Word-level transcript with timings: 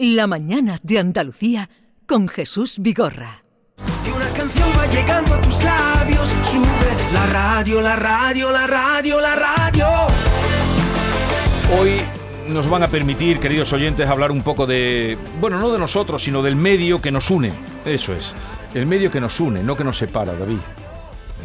La 0.00 0.28
mañana 0.28 0.78
de 0.84 1.00
Andalucía 1.00 1.68
con 2.06 2.28
Jesús 2.28 2.76
Vigorra. 2.78 3.42
Y 4.06 4.10
una 4.10 4.28
canción 4.28 4.68
va 4.78 4.86
llegando 4.86 5.34
a 5.34 5.40
tus 5.40 5.64
labios. 5.64 6.28
Sube 6.44 7.12
la 7.12 7.26
radio, 7.26 7.80
la 7.80 7.96
radio, 7.96 8.52
la 8.52 8.68
radio, 8.68 9.20
la 9.20 9.34
radio. 9.34 9.86
Hoy 11.76 12.00
nos 12.46 12.70
van 12.70 12.84
a 12.84 12.86
permitir, 12.86 13.40
queridos 13.40 13.72
oyentes, 13.72 14.08
hablar 14.08 14.30
un 14.30 14.42
poco 14.42 14.68
de, 14.68 15.18
bueno, 15.40 15.58
no 15.58 15.68
de 15.72 15.80
nosotros, 15.80 16.22
sino 16.22 16.44
del 16.44 16.54
medio 16.54 17.02
que 17.02 17.10
nos 17.10 17.28
une. 17.32 17.50
Eso 17.84 18.14
es, 18.14 18.34
el 18.74 18.86
medio 18.86 19.10
que 19.10 19.18
nos 19.18 19.40
une, 19.40 19.64
no 19.64 19.76
que 19.76 19.82
nos 19.82 19.98
separa, 19.98 20.32
David. 20.32 20.60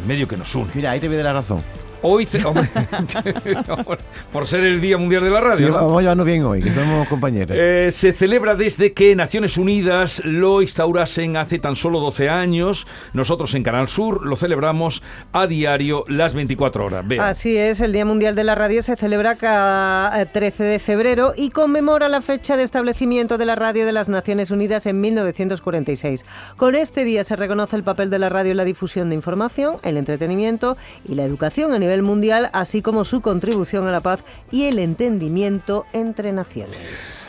El 0.00 0.06
medio 0.06 0.28
que 0.28 0.36
nos 0.36 0.54
une. 0.54 0.70
Mira, 0.74 0.92
ahí 0.92 1.00
te 1.00 1.08
voy 1.08 1.16
de 1.16 1.24
la 1.24 1.32
razón. 1.32 1.64
Hoy, 2.02 2.28
hombre, 2.44 2.68
por 4.32 4.46
ser 4.46 4.64
el 4.64 4.80
Día 4.80 4.98
Mundial 4.98 5.22
de 5.22 5.30
la 5.30 5.40
Radio. 5.40 5.66
Sí, 5.66 5.72
¿no? 5.72 5.78
Vamos 5.78 5.98
a 5.98 6.00
llevarnos 6.00 6.26
bien 6.26 6.44
hoy, 6.44 6.62
que 6.62 6.72
somos 6.72 7.08
compañeros. 7.08 7.56
Eh, 7.58 7.90
se 7.90 8.12
celebra 8.12 8.54
desde 8.54 8.92
que 8.92 9.14
Naciones 9.16 9.56
Unidas 9.56 10.22
lo 10.24 10.62
instaurasen 10.62 11.36
hace 11.36 11.58
tan 11.58 11.76
solo 11.76 12.00
12 12.00 12.28
años. 12.28 12.86
Nosotros 13.12 13.54
en 13.54 13.62
Canal 13.62 13.88
Sur 13.88 14.26
lo 14.26 14.36
celebramos 14.36 15.02
a 15.32 15.46
diario 15.46 16.04
las 16.08 16.34
24 16.34 16.84
horas. 16.84 17.04
Así 17.18 17.56
es, 17.56 17.80
el 17.80 17.92
Día 17.92 18.04
Mundial 18.04 18.34
de 18.34 18.44
la 18.44 18.54
Radio 18.54 18.82
se 18.82 18.96
celebra 18.96 19.36
cada 19.36 20.20
eh, 20.20 20.26
13 20.26 20.64
de 20.64 20.78
febrero 20.78 21.32
y 21.36 21.50
conmemora 21.50 22.08
la 22.08 22.20
fecha 22.20 22.56
de 22.56 22.62
establecimiento 22.62 23.38
de 23.38 23.46
la 23.46 23.54
radio 23.54 23.86
de 23.86 23.92
las 23.92 24.08
Naciones 24.08 24.50
Unidas 24.50 24.86
en 24.86 25.00
1946. 25.00 26.24
Con 26.56 26.74
este 26.74 27.04
día 27.04 27.24
se 27.24 27.36
reconoce 27.36 27.76
el 27.76 27.82
papel 27.82 28.10
de 28.10 28.18
la 28.18 28.28
radio 28.28 28.50
en 28.50 28.56
la 28.58 28.64
difusión 28.64 29.08
de 29.08 29.14
información, 29.14 29.76
el 29.82 29.96
entretenimiento 29.96 30.76
y 31.08 31.14
la 31.14 31.24
educación 31.24 31.72
a 31.72 31.78
nivel 31.78 31.93
mundial, 32.02 32.50
así 32.52 32.82
como 32.82 33.04
su 33.04 33.20
contribución 33.20 33.86
a 33.86 33.92
la 33.92 34.00
paz 34.00 34.24
y 34.50 34.64
el 34.64 34.78
entendimiento 34.78 35.86
entre 35.92 36.32
naciones. 36.32 37.28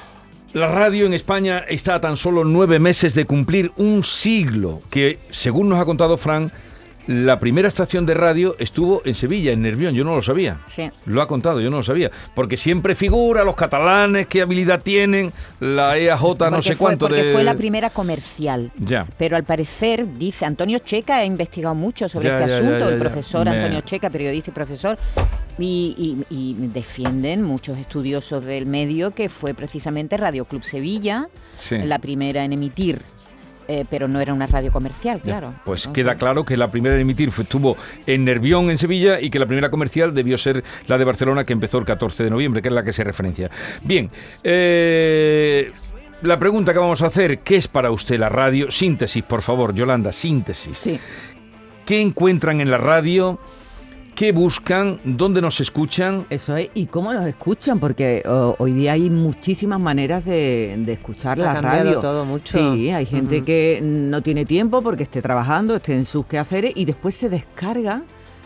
La 0.54 0.68
radio 0.68 1.06
en 1.06 1.14
España 1.14 1.66
está 1.68 1.96
a 1.96 2.02
tan 2.02 2.16
solo 2.16 2.46
nueve 2.46 2.80
meses 2.80 3.14
de 3.14 3.26
cumplir 3.26 3.72
un 3.76 4.04
siglo, 4.04 4.82
que 4.90 5.20
según 5.30 5.68
nos 5.68 5.80
ha 5.80 5.86
contado 5.86 6.18
Fran, 6.18 6.52
la 7.08 7.40
primera 7.40 7.68
estación 7.68 8.06
de 8.06 8.14
radio 8.14 8.56
estuvo 8.60 9.02
en 9.06 9.14
Sevilla, 9.14 9.52
en 9.52 9.62
Nervión, 9.62 9.94
yo 9.94 10.04
no 10.04 10.16
lo 10.16 10.22
sabía. 10.22 10.60
Sí. 10.68 10.90
Lo 11.06 11.22
ha 11.22 11.28
contado, 11.28 11.62
yo 11.62 11.70
no 11.70 11.78
lo 11.78 11.84
sabía. 11.84 12.10
Porque 12.34 12.58
siempre 12.58 12.96
figura 12.96 13.44
los 13.44 13.56
catalanes, 13.56 14.28
qué 14.28 14.42
habilidad 14.42 14.82
tienen, 14.82 15.32
la 15.60 15.98
EAJ 15.98 16.22
no 16.52 16.62
sé 16.62 16.70
fue- 16.76 16.78
cuánto 16.78 17.08
porque 17.08 17.24
de... 17.24 17.34
fue 17.34 17.44
la 17.44 17.54
primera 17.54 17.90
comercial. 17.90 18.72
Ya. 18.78 19.06
Pero 19.18 19.36
al 19.38 19.44
parecer, 19.44 20.18
dice 20.18 20.46
Antonio 20.46 20.80
Checa, 20.80 21.18
ha 21.18 21.26
investigado 21.26 21.76
mucho 21.76 22.10
sobre 22.10 22.30
Ya, 22.30 22.38
este 22.38 22.50
ya, 22.50 22.56
asunto, 22.56 22.80
ya, 22.80 22.88
el 22.88 23.00
profesor 23.00 23.46
Me- 23.50 23.56
Antonio 23.56 23.82
Checa, 23.82 24.10
periodista 24.10 24.50
y 24.50 24.54
profesor, 24.54 24.98
y, 25.58 26.26
y- 26.30 26.36
y 26.36 26.68
defienden 26.68 27.42
muchos 27.44 27.78
estudiosos 27.78 28.44
del 28.44 28.66
medio 28.66 29.12
que 29.12 29.30
fue 29.30 29.54
precisamente 29.54 30.18
Radio 30.18 30.46
Club 30.46 30.64
Sevilla, 30.64 31.28
Sí. 31.54 31.78
la 31.78 32.00
primera 32.00 32.44
en 32.44 32.54
emitir, 32.54 33.02
eh, 33.68 33.86
pero 33.90 34.08
no 34.08 34.20
era 34.20 34.34
una 34.34 34.48
radio 34.48 34.72
comercial, 34.72 35.18
Ya, 35.20 35.24
claro. 35.24 35.54
Pues 35.66 35.86
Entonces, 35.86 36.04
queda 36.04 36.16
claro 36.16 36.46
que 36.46 36.58
la 36.58 36.70
primera 36.70 36.96
en 36.96 37.02
emitir 37.02 37.32
fue, 37.32 37.44
estuvo 37.44 37.78
en 38.06 38.26
Nervión, 38.26 38.70
en 38.70 38.78
Sevilla, 38.78 39.20
y 39.20 39.30
que 39.30 39.40
la 39.40 39.46
primera 39.46 39.70
comercial 39.70 40.14
debió 40.14 40.38
ser 40.38 40.64
la 40.88 40.98
de 40.98 41.04
Barcelona, 41.06 41.44
que 41.44 41.54
empezó 41.54 41.78
el 41.78 41.86
14 41.86 42.24
de 42.24 42.30
noviembre, 42.30 42.62
que 42.62 42.68
es 42.70 42.74
la 42.74 42.84
que 42.84 42.94
se 42.94 43.04
referencia. 43.04 43.50
Bien, 43.84 44.10
eh, 44.44 45.72
la 46.22 46.40
pregunta 46.40 46.74
que 46.74 46.80
vamos 46.80 47.02
a 47.02 47.08
hacer, 47.08 47.40
¿qué 47.40 47.58
es 47.58 47.68
para 47.68 47.92
usted 47.92 48.20
la 48.20 48.30
radio? 48.30 48.72
Síntesis, 48.72 49.24
por 49.24 49.42
favor, 49.42 49.74
Yolanda, 49.74 50.12
síntesis. 50.12 50.78
Sí. 50.78 51.00
¿Qué 51.86 52.02
encuentran 52.02 52.62
en 52.62 52.72
la 52.72 52.78
radio? 52.78 53.40
¿Qué 54.16 54.32
buscan? 54.32 54.98
¿Dónde 55.04 55.42
nos 55.42 55.60
escuchan? 55.60 56.26
Eso 56.30 56.56
es, 56.56 56.70
y 56.74 56.86
cómo 56.86 57.14
nos 57.14 57.26
escuchan, 57.28 57.80
porque 57.82 58.24
hoy 58.60 58.72
día 58.72 58.94
hay 58.94 59.10
muchísimas 59.10 59.78
maneras 59.80 60.24
de, 60.24 60.74
de 60.78 60.94
escuchar 60.94 61.40
Ha 61.42 61.44
la 61.44 61.54
cambiado 61.56 61.84
radio. 61.84 62.00
todo 62.00 62.24
mucho. 62.24 62.58
Sí, 62.58 62.92
hay 62.92 63.06
gente 63.06 63.42
que 63.44 63.82
no 63.84 64.22
tiene 64.22 64.46
tiempo 64.46 64.82
porque 64.82 65.04
esté 65.04 65.22
trabajando, 65.22 65.76
esté 65.76 65.96
en 65.96 66.06
sus 66.06 66.26
quehaceres 66.28 66.72
y 66.76 66.86
después 66.86 67.14
se 67.14 67.28
descarga, 67.28 68.04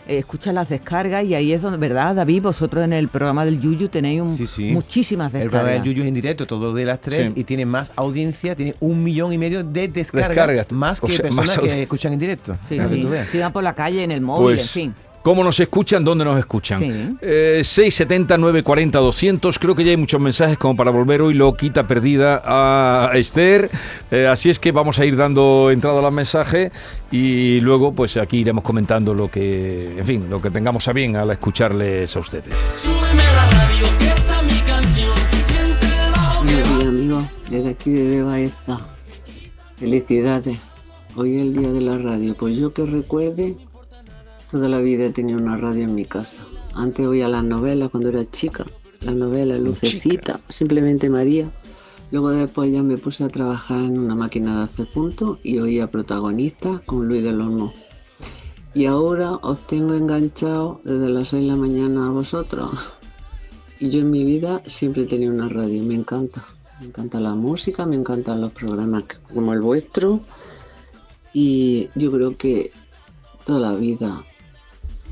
eh, 0.07 0.17
escucha 0.17 0.51
las 0.51 0.69
descargas 0.69 1.23
y 1.23 1.35
ahí 1.35 1.53
es 1.53 1.61
donde, 1.61 1.77
¿verdad, 1.77 2.15
David? 2.15 2.41
Vosotros 2.41 2.83
en 2.83 2.93
el 2.93 3.07
programa 3.07 3.45
del 3.45 3.61
Yuyu 3.61 3.89
tenéis 3.89 4.21
un- 4.23 4.35
Sí, 4.35 4.47
sí. 4.47 4.71
muchísimas 4.71 5.31
El 5.35 5.41
programa 5.41 5.69
descargas. 5.69 5.85
del 5.85 5.93
Yuyu 5.93 6.01
es 6.01 6.07
en 6.07 6.13
directo, 6.15 6.47
todo 6.47 6.73
de 6.73 6.85
las 6.85 6.99
tres, 6.99 7.27
Sí. 7.27 7.33
y 7.35 7.43
tiene 7.43 7.67
más 7.67 7.91
audiencia, 7.95 8.55
tiene 8.55 8.73
un 8.79 9.03
millón 9.03 9.33
y 9.33 9.37
medio 9.37 9.63
de 9.63 9.87
descargas, 9.87 10.29
Descargas. 10.29 10.71
más 10.71 10.97
O 11.03 11.05
que 11.05 11.13
sea, 11.13 11.21
personas 11.25 11.47
más 11.57 11.59
que 11.59 11.83
escuchan 11.83 12.13
en 12.13 12.17
directo. 12.19 12.57
Sí, 12.67 12.79
sí. 12.81 13.05
Si 13.29 13.37
van 13.37 13.53
por 13.53 13.63
la 13.63 13.75
calle, 13.75 14.03
en 14.03 14.09
el 14.09 14.21
móvil, 14.21 14.55
Pues, 14.55 14.75
en 14.75 14.81
fin. 14.93 14.95
¿Cómo 15.29 15.43
nos 15.43 15.59
escuchan? 15.59 16.03
¿Dónde 16.03 16.25
nos 16.25 16.39
escuchan? 16.39 16.79
Sí. 16.79 17.17
Eh, 17.21 17.61
670 17.63 18.35
940 18.35 18.97
200. 18.97 19.59
Creo 19.59 19.75
que 19.75 19.83
ya 19.83 19.91
hay 19.91 19.97
muchos 19.97 20.19
mensajes 20.19 20.57
como 20.57 20.75
para 20.75 20.89
volver 20.89 21.21
hoy 21.21 21.35
loquita 21.35 21.85
perdida 21.85 22.41
a 22.43 23.11
Esther. 23.13 23.69
Eh, 24.09 24.25
así 24.25 24.49
es 24.49 24.57
que 24.57 24.71
vamos 24.71 24.97
a 24.97 25.05
ir 25.05 25.15
dando 25.15 25.69
entrada 25.69 25.99
a 25.99 26.01
los 26.01 26.11
mensajes 26.11 26.71
y 27.11 27.59
luego 27.59 27.93
pues 27.93 28.17
aquí 28.17 28.39
iremos 28.39 28.63
comentando 28.63 29.13
lo 29.13 29.29
que, 29.29 29.99
en 29.99 30.05
fin, 30.05 30.25
lo 30.31 30.41
que 30.41 30.49
tengamos 30.49 30.87
a 30.87 30.93
bien 30.93 31.15
al 31.15 31.29
escucharles 31.29 32.15
a 32.15 32.19
ustedes. 32.19 32.57
Súbeme 32.57 33.23
la 33.23 33.51
radio, 33.51 33.85
que 33.99 34.07
está 34.07 34.41
mi 34.41 34.59
canción. 34.61 35.13
Buenos 36.43 36.75
días, 36.79 36.87
amigos. 36.87 37.23
Desde 37.51 37.69
aquí 37.69 37.91
de 37.91 38.23
Baeza. 38.23 38.79
Felicidades. 39.77 40.57
Hoy 41.15 41.35
es 41.35 41.41
el 41.43 41.53
día 41.55 41.69
de 41.69 41.81
la 41.81 41.99
radio. 41.99 42.33
Pues 42.33 42.57
yo 42.57 42.73
que 42.73 42.83
recuerde, 42.83 43.55
toda 44.51 44.67
la 44.67 44.79
vida 44.79 45.05
he 45.05 45.09
tenido 45.11 45.39
una 45.39 45.57
radio 45.57 45.83
en 45.83 45.95
mi 45.95 46.05
casa. 46.05 46.43
Antes 46.73 47.05
oía 47.05 47.27
las 47.27 47.43
novelas 47.43 47.89
cuando 47.89 48.09
era 48.09 48.29
chica. 48.29 48.65
Las 49.01 49.15
novelas, 49.15 49.59
Lucecita, 49.59 50.39
simplemente 50.49 51.09
María. 51.09 51.49
Luego 52.11 52.31
después 52.31 52.71
ya 52.71 52.81
me 52.81 52.97
puse 52.97 53.23
a 53.23 53.29
trabajar 53.29 53.79
en 53.79 53.99
una 53.99 54.15
máquina 54.15 54.57
de 54.57 54.63
hacer 54.63 54.91
puntos 54.91 55.39
y 55.43 55.59
oía 55.59 55.91
protagonistas 55.91 56.81
con 56.81 57.07
Luis 57.07 57.23
del 57.23 57.39
Olmo. 57.39 57.71
Y 58.73 58.85
ahora 58.85 59.33
os 59.33 59.65
tengo 59.67 59.93
enganchado 59.93 60.81
desde 60.83 61.09
las 61.09 61.29
6 61.29 61.43
de 61.43 61.47
la 61.47 61.55
mañana 61.55 62.07
a 62.07 62.11
vosotros. 62.11 62.71
Y 63.79 63.89
yo 63.89 64.01
en 64.01 64.11
mi 64.11 64.23
vida 64.23 64.61
siempre 64.67 65.03
he 65.03 65.05
tenido 65.05 65.33
una 65.33 65.49
radio, 65.49 65.83
me 65.83 65.95
encanta. 65.95 66.45
Me 66.79 66.87
encanta 66.87 67.19
la 67.19 67.35
música, 67.35 67.85
me 67.85 67.95
encantan 67.95 68.41
los 68.41 68.51
programas 68.51 69.03
como 69.33 69.53
el 69.53 69.61
vuestro. 69.61 70.21
Y 71.33 71.89
yo 71.95 72.11
creo 72.11 72.35
que 72.35 72.71
toda 73.45 73.59
la 73.59 73.75
vida, 73.75 74.23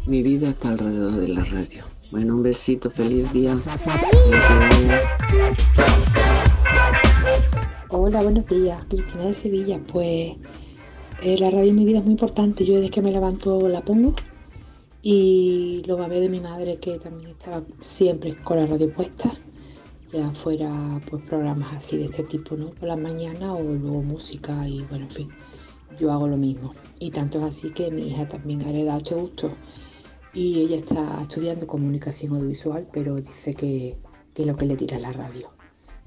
mi 0.08 0.24
vida 0.24 0.50
está 0.50 0.70
alrededor 0.70 1.18
de 1.18 1.28
la 1.28 1.44
radio. 1.44 1.84
Bueno, 2.12 2.36
un 2.36 2.44
besito, 2.44 2.90
feliz 2.90 3.32
día. 3.34 3.60
Hola, 7.90 8.24
buenos 8.24 8.48
días, 8.48 8.86
Cristina 8.86 9.26
de 9.26 9.34
Sevilla. 9.34 9.82
Pues 9.92 10.38
eh, 11.22 11.38
la 11.38 11.50
radio 11.50 11.70
en 11.70 11.76
mi 11.76 11.84
vida 11.84 12.00
es 12.00 12.06
muy 12.06 12.14
importante. 12.14 12.64
Yo 12.64 12.76
desde 12.76 12.90
que 12.90 13.02
me 13.02 13.12
levanto 13.12 13.68
la 13.68 13.82
pongo 13.82 14.16
y 15.02 15.84
lo 15.86 15.98
babé 15.98 16.22
de 16.22 16.30
mi 16.30 16.40
madre 16.40 16.78
que 16.78 16.98
también 17.00 17.32
estaba 17.32 17.64
siempre 17.82 18.38
con 18.38 18.58
la 18.58 18.66
radio 18.66 18.94
puesta, 18.94 19.30
ya 20.14 20.32
fuera 20.32 21.02
pues 21.10 21.22
programas 21.24 21.74
así 21.74 21.98
de 21.98 22.06
este 22.06 22.24
tipo, 22.24 22.56
¿no? 22.56 22.70
Por 22.70 22.88
la 22.88 22.96
mañana 22.96 23.54
o 23.54 23.62
luego 23.62 24.02
música 24.04 24.66
y 24.70 24.84
bueno, 24.84 25.04
en 25.06 25.12
fin, 25.12 25.30
yo 26.00 26.14
hago 26.14 26.30
lo 26.30 26.38
mismo. 26.38 26.74
Y 26.98 27.12
tanto 27.12 27.40
es 27.40 27.44
así 27.44 27.72
que 27.72 27.92
mi 27.92 28.08
hija 28.08 28.26
también 28.26 28.62
ha 28.62 28.70
heredado 28.70 29.00
este 29.00 29.16
gusto 29.16 29.52
y 30.38 30.62
ella 30.62 30.78
está 30.78 31.20
estudiando 31.22 31.66
comunicación 31.66 32.36
audiovisual, 32.36 32.88
pero 32.94 33.16
dice 33.16 33.56
que, 33.56 33.98
que 34.36 34.46
lo 34.46 34.56
que 34.56 34.68
le 34.68 34.76
tira 34.76 35.00
la 35.00 35.12
radio. 35.12 35.50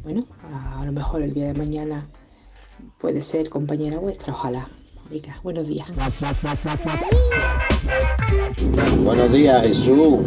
Bueno, 0.05 0.25
a, 0.45 0.81
a 0.81 0.85
lo 0.87 0.93
mejor 0.93 1.23
el 1.23 1.35
día 1.35 1.49
de 1.49 1.55
mañana 1.55 2.09
puede 2.99 3.21
ser 3.21 3.51
compañera 3.51 3.99
vuestra, 3.99 4.33
ojalá. 4.33 4.69
Venga, 5.11 5.37
buenos 5.43 5.67
días. 5.67 5.89
Buenos 9.03 9.33
días, 9.33 9.67
Jesús. 9.67 10.21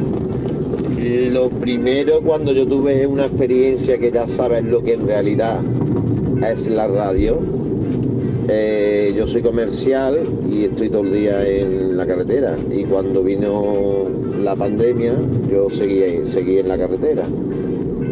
Lo 1.31 1.49
primero 1.49 2.21
cuando 2.21 2.51
yo 2.51 2.67
tuve 2.67 3.07
una 3.07 3.27
experiencia 3.27 3.97
que 3.97 4.11
ya 4.11 4.27
sabes 4.27 4.65
lo 4.65 4.83
que 4.83 4.93
en 4.93 5.07
realidad 5.07 5.63
es 6.45 6.67
la 6.67 6.87
radio. 6.87 7.39
Eh, 8.49 9.13
yo 9.15 9.25
soy 9.25 9.41
comercial 9.41 10.19
y 10.49 10.65
estoy 10.65 10.89
todo 10.89 11.03
el 11.03 11.13
día 11.13 11.47
en 11.47 11.95
la 11.95 12.05
carretera. 12.05 12.57
Y 12.71 12.83
cuando 12.83 13.23
vino 13.23 14.03
la 14.37 14.55
pandemia, 14.55 15.13
yo 15.49 15.69
seguí, 15.69 16.03
seguí 16.25 16.57
en 16.59 16.67
la 16.67 16.77
carretera. 16.77 17.23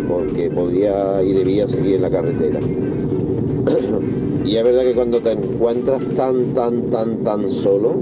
Porque 0.08 0.50
podía 0.50 1.22
y 1.24 1.34
debía 1.34 1.68
seguir 1.68 1.96
en 1.96 2.02
la 2.02 2.10
carretera. 2.10 2.60
y 4.46 4.56
es 4.56 4.64
verdad 4.64 4.84
que 4.84 4.94
cuando 4.94 5.22
te 5.22 5.32
encuentras 5.32 6.04
tan, 6.16 6.54
tan, 6.54 6.90
tan, 6.90 7.24
tan 7.24 7.50
solo, 7.50 7.96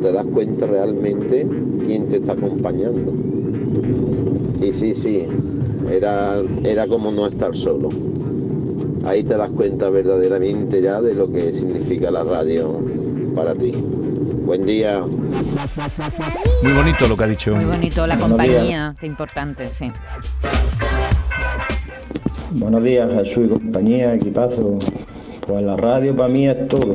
te 0.00 0.12
das 0.12 0.26
cuenta 0.26 0.66
realmente 0.66 1.46
quién 1.86 2.08
te 2.08 2.16
está 2.16 2.32
acompañando. 2.32 3.12
Y 4.60 4.72
sí, 4.72 4.94
sí, 4.94 5.26
era, 5.90 6.42
era 6.64 6.86
como 6.86 7.10
no 7.12 7.26
estar 7.26 7.54
solo. 7.54 7.90
Ahí 9.04 9.24
te 9.24 9.36
das 9.36 9.50
cuenta 9.50 9.90
verdaderamente 9.90 10.80
ya 10.80 11.00
de 11.00 11.14
lo 11.14 11.30
que 11.30 11.52
significa 11.52 12.10
la 12.10 12.22
radio 12.22 12.80
para 13.34 13.54
ti. 13.54 13.72
Buen 14.44 14.64
día. 14.64 15.00
Muy 16.62 16.72
bonito 16.72 17.08
lo 17.08 17.16
que 17.16 17.24
ha 17.24 17.26
dicho. 17.26 17.54
Muy 17.54 17.64
bonito, 17.64 18.06
la 18.06 18.16
Buenos 18.16 18.38
días. 18.38 18.48
compañía, 18.52 18.96
qué 19.00 19.06
importante, 19.06 19.66
sí. 19.66 19.90
Buenos 22.52 22.82
días, 22.84 23.10
Jesús 23.24 23.46
y 23.46 23.48
compañía, 23.48 24.14
equipazo. 24.14 24.78
Pues 25.46 25.64
la 25.64 25.76
radio 25.76 26.14
para 26.16 26.28
mí 26.28 26.46
es 26.48 26.68
todo. 26.68 26.94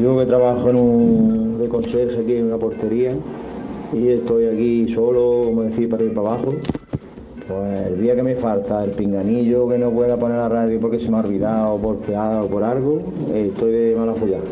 Yo 0.00 0.18
que 0.18 0.26
trabajo 0.26 0.70
en 0.70 0.76
un 0.76 1.58
de 1.60 1.68
conserje 1.68 2.20
aquí 2.20 2.34
en 2.34 2.44
una 2.46 2.58
portería 2.58 3.12
y 3.92 4.08
estoy 4.08 4.46
aquí 4.46 4.94
solo, 4.94 5.42
como 5.46 5.62
decir, 5.62 5.88
para 5.88 6.04
ir 6.04 6.14
para 6.14 6.28
abajo. 6.34 6.54
Pues 7.50 7.86
el 7.88 8.00
día 8.00 8.14
que 8.14 8.22
me 8.22 8.36
falta 8.36 8.84
el 8.84 8.92
pinganillo 8.92 9.68
que 9.68 9.76
no 9.76 9.90
pueda 9.90 10.16
poner 10.16 10.36
la 10.36 10.48
radio 10.48 10.78
porque 10.78 10.98
se 10.98 11.10
me 11.10 11.16
ha 11.16 11.20
olvidado, 11.20 11.78
porque 11.78 12.14
ha 12.14 12.42
o 12.44 12.46
por 12.46 12.62
algo, 12.62 13.02
eh, 13.28 13.50
estoy 13.52 13.72
de 13.72 13.96
mala 13.96 14.14
follada. 14.14 14.44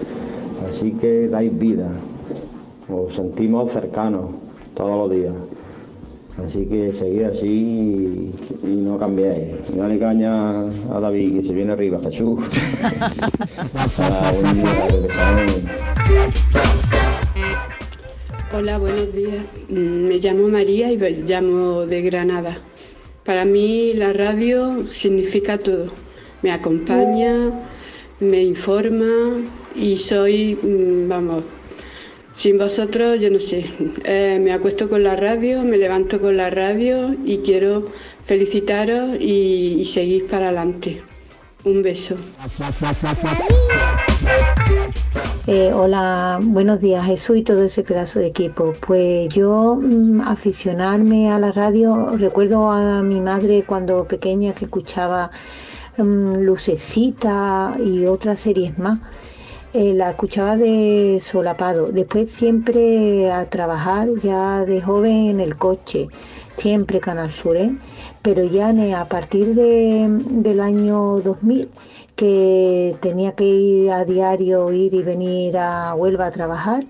Así 0.68 0.90
que 0.92 1.28
dais 1.28 1.58
vida, 1.58 1.88
os 2.92 3.14
sentimos 3.14 3.72
cercanos 3.72 4.32
todos 4.74 5.08
los 5.08 5.18
días. 5.18 5.32
Así 6.46 6.66
que 6.66 6.90
seguid 6.90 7.22
así 7.22 8.34
y, 8.62 8.68
no 8.68 8.98
cambiéis. 8.98 9.54
Y 9.72 9.78
Dale 9.78 9.98
caña 9.98 10.66
a 10.66 11.00
David 11.00 11.40
que 11.40 11.46
se 11.46 11.54
viene 11.54 11.72
arriba, 11.72 11.98
Jesús. 12.02 12.38
Hola, 18.52 18.78
buenos 18.78 19.12
días. 19.14 19.44
Mm, 19.68 20.06
Me 20.08 20.18
llamo 20.18 20.48
María 20.48 20.90
y 20.92 20.96
me 20.96 21.10
llamo 21.10 21.86
de 21.86 22.02
Granada. 22.02 22.58
Para 23.24 23.44
mí 23.44 23.92
la 23.94 24.12
radio 24.12 24.86
significa 24.88 25.58
todo. 25.58 25.86
Me 26.42 26.52
acompaña, 26.52 27.50
me 28.20 28.42
informa 28.42 29.42
y 29.74 29.96
soy, 29.96 30.54
mm, 30.62 31.08
vamos, 31.08 31.44
sin 32.34 32.58
vosotros 32.58 33.20
yo 33.20 33.30
no 33.30 33.40
sé. 33.40 33.64
Eh, 34.04 34.38
me 34.40 34.52
acuesto 34.52 34.88
con 34.88 35.02
la 35.02 35.16
radio, 35.16 35.62
me 35.62 35.76
levanto 35.76 36.20
con 36.20 36.36
la 36.36 36.50
radio 36.50 37.14
y 37.24 37.38
quiero 37.38 37.88
felicitaros 38.24 39.16
y, 39.20 39.76
y 39.80 39.84
seguir 39.84 40.26
para 40.28 40.46
adelante. 40.46 41.02
Un 41.64 41.82
beso. 41.82 42.14
Eh, 45.46 45.72
hola, 45.72 46.40
buenos 46.42 46.80
días 46.80 47.06
Jesús 47.06 47.36
y 47.38 47.42
todo 47.42 47.62
ese 47.62 47.82
pedazo 47.84 48.18
de 48.18 48.26
equipo. 48.26 48.72
Pues 48.84 49.28
yo 49.28 49.76
mm, 49.76 50.20
aficionarme 50.22 51.30
a 51.30 51.38
la 51.38 51.52
radio, 51.52 52.16
recuerdo 52.16 52.70
a 52.70 53.02
mi 53.02 53.20
madre 53.20 53.62
cuando 53.66 54.04
pequeña 54.06 54.52
que 54.54 54.64
escuchaba 54.64 55.30
mm, 55.98 56.38
Lucecita 56.38 57.76
y 57.84 58.06
otras 58.06 58.40
series 58.40 58.76
más. 58.78 58.98
Eh, 59.72 59.92
la 59.94 60.10
escuchaba 60.10 60.56
de 60.56 61.18
solapado. 61.20 61.92
Después 61.92 62.30
siempre 62.30 63.30
a 63.30 63.48
trabajar 63.48 64.08
ya 64.22 64.64
de 64.64 64.80
joven 64.80 65.28
en 65.30 65.40
el 65.40 65.56
coche, 65.56 66.08
siempre 66.56 66.98
Canal 67.00 67.30
Sur, 67.30 67.56
¿eh? 67.56 67.70
pero 68.22 68.42
ya 68.44 68.70
a 68.98 69.08
partir 69.08 69.54
de- 69.54 70.08
del 70.30 70.60
año 70.60 71.20
2000 71.20 71.68
que 72.16 72.96
tenía 73.00 73.32
que 73.32 73.44
ir 73.44 73.90
a 73.92 74.04
diario, 74.04 74.72
ir 74.72 74.94
y 74.94 75.02
venir 75.02 75.58
a 75.58 75.94
Huelva 75.94 76.26
a 76.26 76.30
trabajar, 76.30 76.84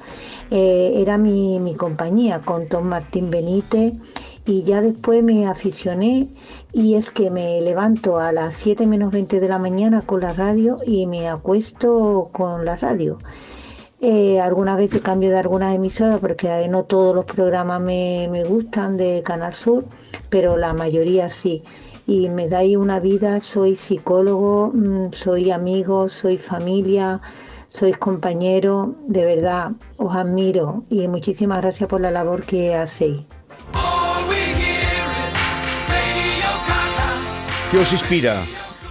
eh, 0.51 0.95
era 0.97 1.19
mi, 1.19 1.59
mi 1.59 1.75
compañía 1.75 2.41
con 2.41 2.69
Tom 2.69 2.87
Martín 2.87 3.31
Benítez 3.31 3.95
y 4.47 4.63
ya 4.63 4.81
después 4.81 5.25
me 5.25 5.47
aficioné 5.47 6.29
y 6.73 6.95
es 6.95 7.11
que 7.11 7.31
me 7.31 7.61
levanto 7.61 8.19
a 8.19 8.33
las 8.33 8.55
7 8.55 8.87
menos 8.87 9.13
20 9.13 9.41
de 9.41 9.49
la 9.49 9.59
mañana 9.59 10.01
con 10.01 10.21
la 10.21 10.33
radio 10.33 10.79
y 10.87 11.07
me 11.07 11.29
acuesto 11.29 12.31
con 12.33 12.65
la 12.65 12.77
radio. 12.77 13.19
Eh, 14.01 14.41
algunas 14.41 14.77
veces 14.77 15.01
cambio 15.01 15.31
de 15.31 15.39
algunas 15.39 15.75
emisoras 15.75 16.21
porque 16.21 16.69
no 16.69 16.85
todos 16.85 17.15
los 17.15 17.25
programas 17.25 17.81
me, 17.81 18.29
me 18.31 18.45
gustan 18.45 18.97
de 18.97 19.23
Canal 19.25 19.55
Sur, 19.55 19.87
pero 20.29 20.57
la 20.57 20.75
mayoría 20.75 21.29
sí. 21.29 21.63
Y 22.07 22.29
me 22.29 22.49
dais 22.49 22.77
una 22.77 23.01
vida, 23.01 23.41
soy 23.41 23.75
psicólogo, 23.75 24.71
mm, 24.73 25.13
soy 25.13 25.51
amigo, 25.51 26.09
soy 26.09 26.39
familia, 26.39 27.21
sois 27.67 27.97
compañero, 27.97 28.95
de 29.09 29.27
verdad, 29.27 29.73
os 29.97 30.15
admiro 30.15 30.85
y 30.89 31.09
muchísimas 31.09 31.61
gracias 31.61 31.89
por 31.89 32.01
la 32.01 32.11
labor 32.11 32.45
que 32.45 32.75
hacéis. 32.75 33.23
¿Qué 37.71 37.79
os 37.79 37.93
inspira? 37.93 38.47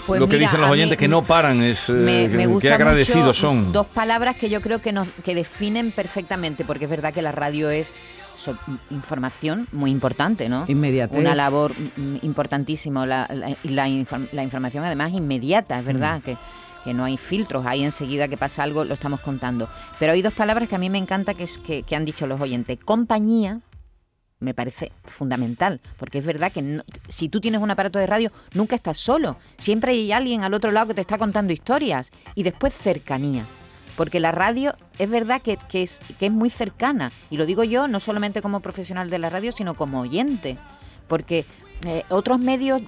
Pues 0.05 0.19
Lo 0.19 0.27
que 0.27 0.35
mira, 0.35 0.47
dicen 0.47 0.61
los 0.61 0.69
mí 0.69 0.73
oyentes 0.73 0.97
que 0.97 1.07
no 1.07 1.23
paran 1.23 1.61
es 1.61 1.89
eh, 1.89 1.93
Me, 1.93 2.27
me 2.27 2.43
qué 2.43 2.47
gusta 2.47 2.75
agradecidos 2.75 3.27
mucho 3.27 3.33
son. 3.33 3.71
Dos 3.71 3.87
palabras 3.87 4.35
que 4.35 4.49
yo 4.49 4.61
creo 4.61 4.79
que 4.79 4.91
nos 4.91 5.07
que 5.23 5.33
definen 5.33 5.91
perfectamente, 5.91 6.63
porque 6.65 6.83
es 6.83 6.91
verdad 6.91 7.13
que 7.13 7.21
la 7.23 7.31
radio 7.31 7.69
es 7.69 7.95
so- 8.35 8.57
información 8.91 9.67
muy 9.71 9.91
importante, 9.91 10.47
¿no? 10.49 10.65
Inmediatez. 10.67 11.17
Una 11.19 11.35
labor 11.35 11.73
mm, 11.73 12.17
importantísima. 12.21 13.05
La, 13.05 13.27
la- 13.33 13.51
y 13.63 13.69
la, 13.69 13.87
inform- 13.89 14.29
la 14.31 14.43
información 14.43 14.83
además 14.83 15.13
inmediata, 15.13 15.79
es 15.79 15.85
verdad 15.85 16.21
que 16.21 16.37
que 16.83 16.93
no 16.93 17.03
hay 17.03 17.17
filtros, 17.17 17.65
ahí 17.65 17.83
enseguida 17.83 18.27
que 18.27 18.37
pasa 18.37 18.61
algo 18.61 18.83
lo 18.85 18.93
estamos 18.93 19.19
contando. 19.19 19.67
Pero 19.97 20.13
hay 20.13 20.21
dos 20.21 20.33
palabras 20.33 20.69
que 20.69 20.75
a 20.75 20.77
mí 20.77 20.87
me 20.91 20.99
encanta 20.99 21.33
que, 21.33 21.41
es, 21.43 21.57
que, 21.57 21.81
que 21.81 21.95
han 21.95 22.05
dicho 22.05 22.27
los 22.27 22.39
oyentes. 22.39 22.77
Compañía, 22.85 23.61
me 24.39 24.53
parece 24.53 24.91
fundamental, 25.03 25.81
porque 25.97 26.19
es 26.19 26.25
verdad 26.27 26.51
que 26.51 26.61
no- 26.61 26.83
si 27.07 27.27
tú 27.27 27.41
tienes 27.41 27.59
un 27.59 27.71
aparato 27.71 27.97
de 27.97 28.05
radio, 28.05 28.31
nunca 28.53 28.75
estás 28.75 28.97
solo, 28.97 29.37
siempre 29.57 29.93
hay 29.93 30.11
alguien 30.11 30.43
al 30.43 30.53
otro 30.53 30.71
lado 30.71 30.89
que 30.89 30.93
te 30.93 31.01
está 31.01 31.17
contando 31.17 31.51
historias. 31.53 32.11
Y 32.35 32.43
después 32.43 32.71
cercanía, 32.75 33.45
porque 33.95 34.19
la 34.19 34.31
radio 34.31 34.75
es 34.99 35.09
verdad 35.09 35.41
que, 35.41 35.57
es, 35.71 35.99
que 36.19 36.25
es 36.25 36.31
muy 36.31 36.49
cercana, 36.49 37.11
y 37.29 37.37
lo 37.37 37.45
digo 37.45 37.63
yo 37.63 37.87
no 37.87 37.99
solamente 37.99 38.41
como 38.41 38.59
profesional 38.59 39.09
de 39.09 39.19
la 39.19 39.29
radio, 39.29 39.51
sino 39.51 39.75
como 39.75 40.01
oyente, 40.01 40.57
porque 41.07 41.45
eh, 41.87 42.05
otros 42.09 42.39
medios 42.39 42.81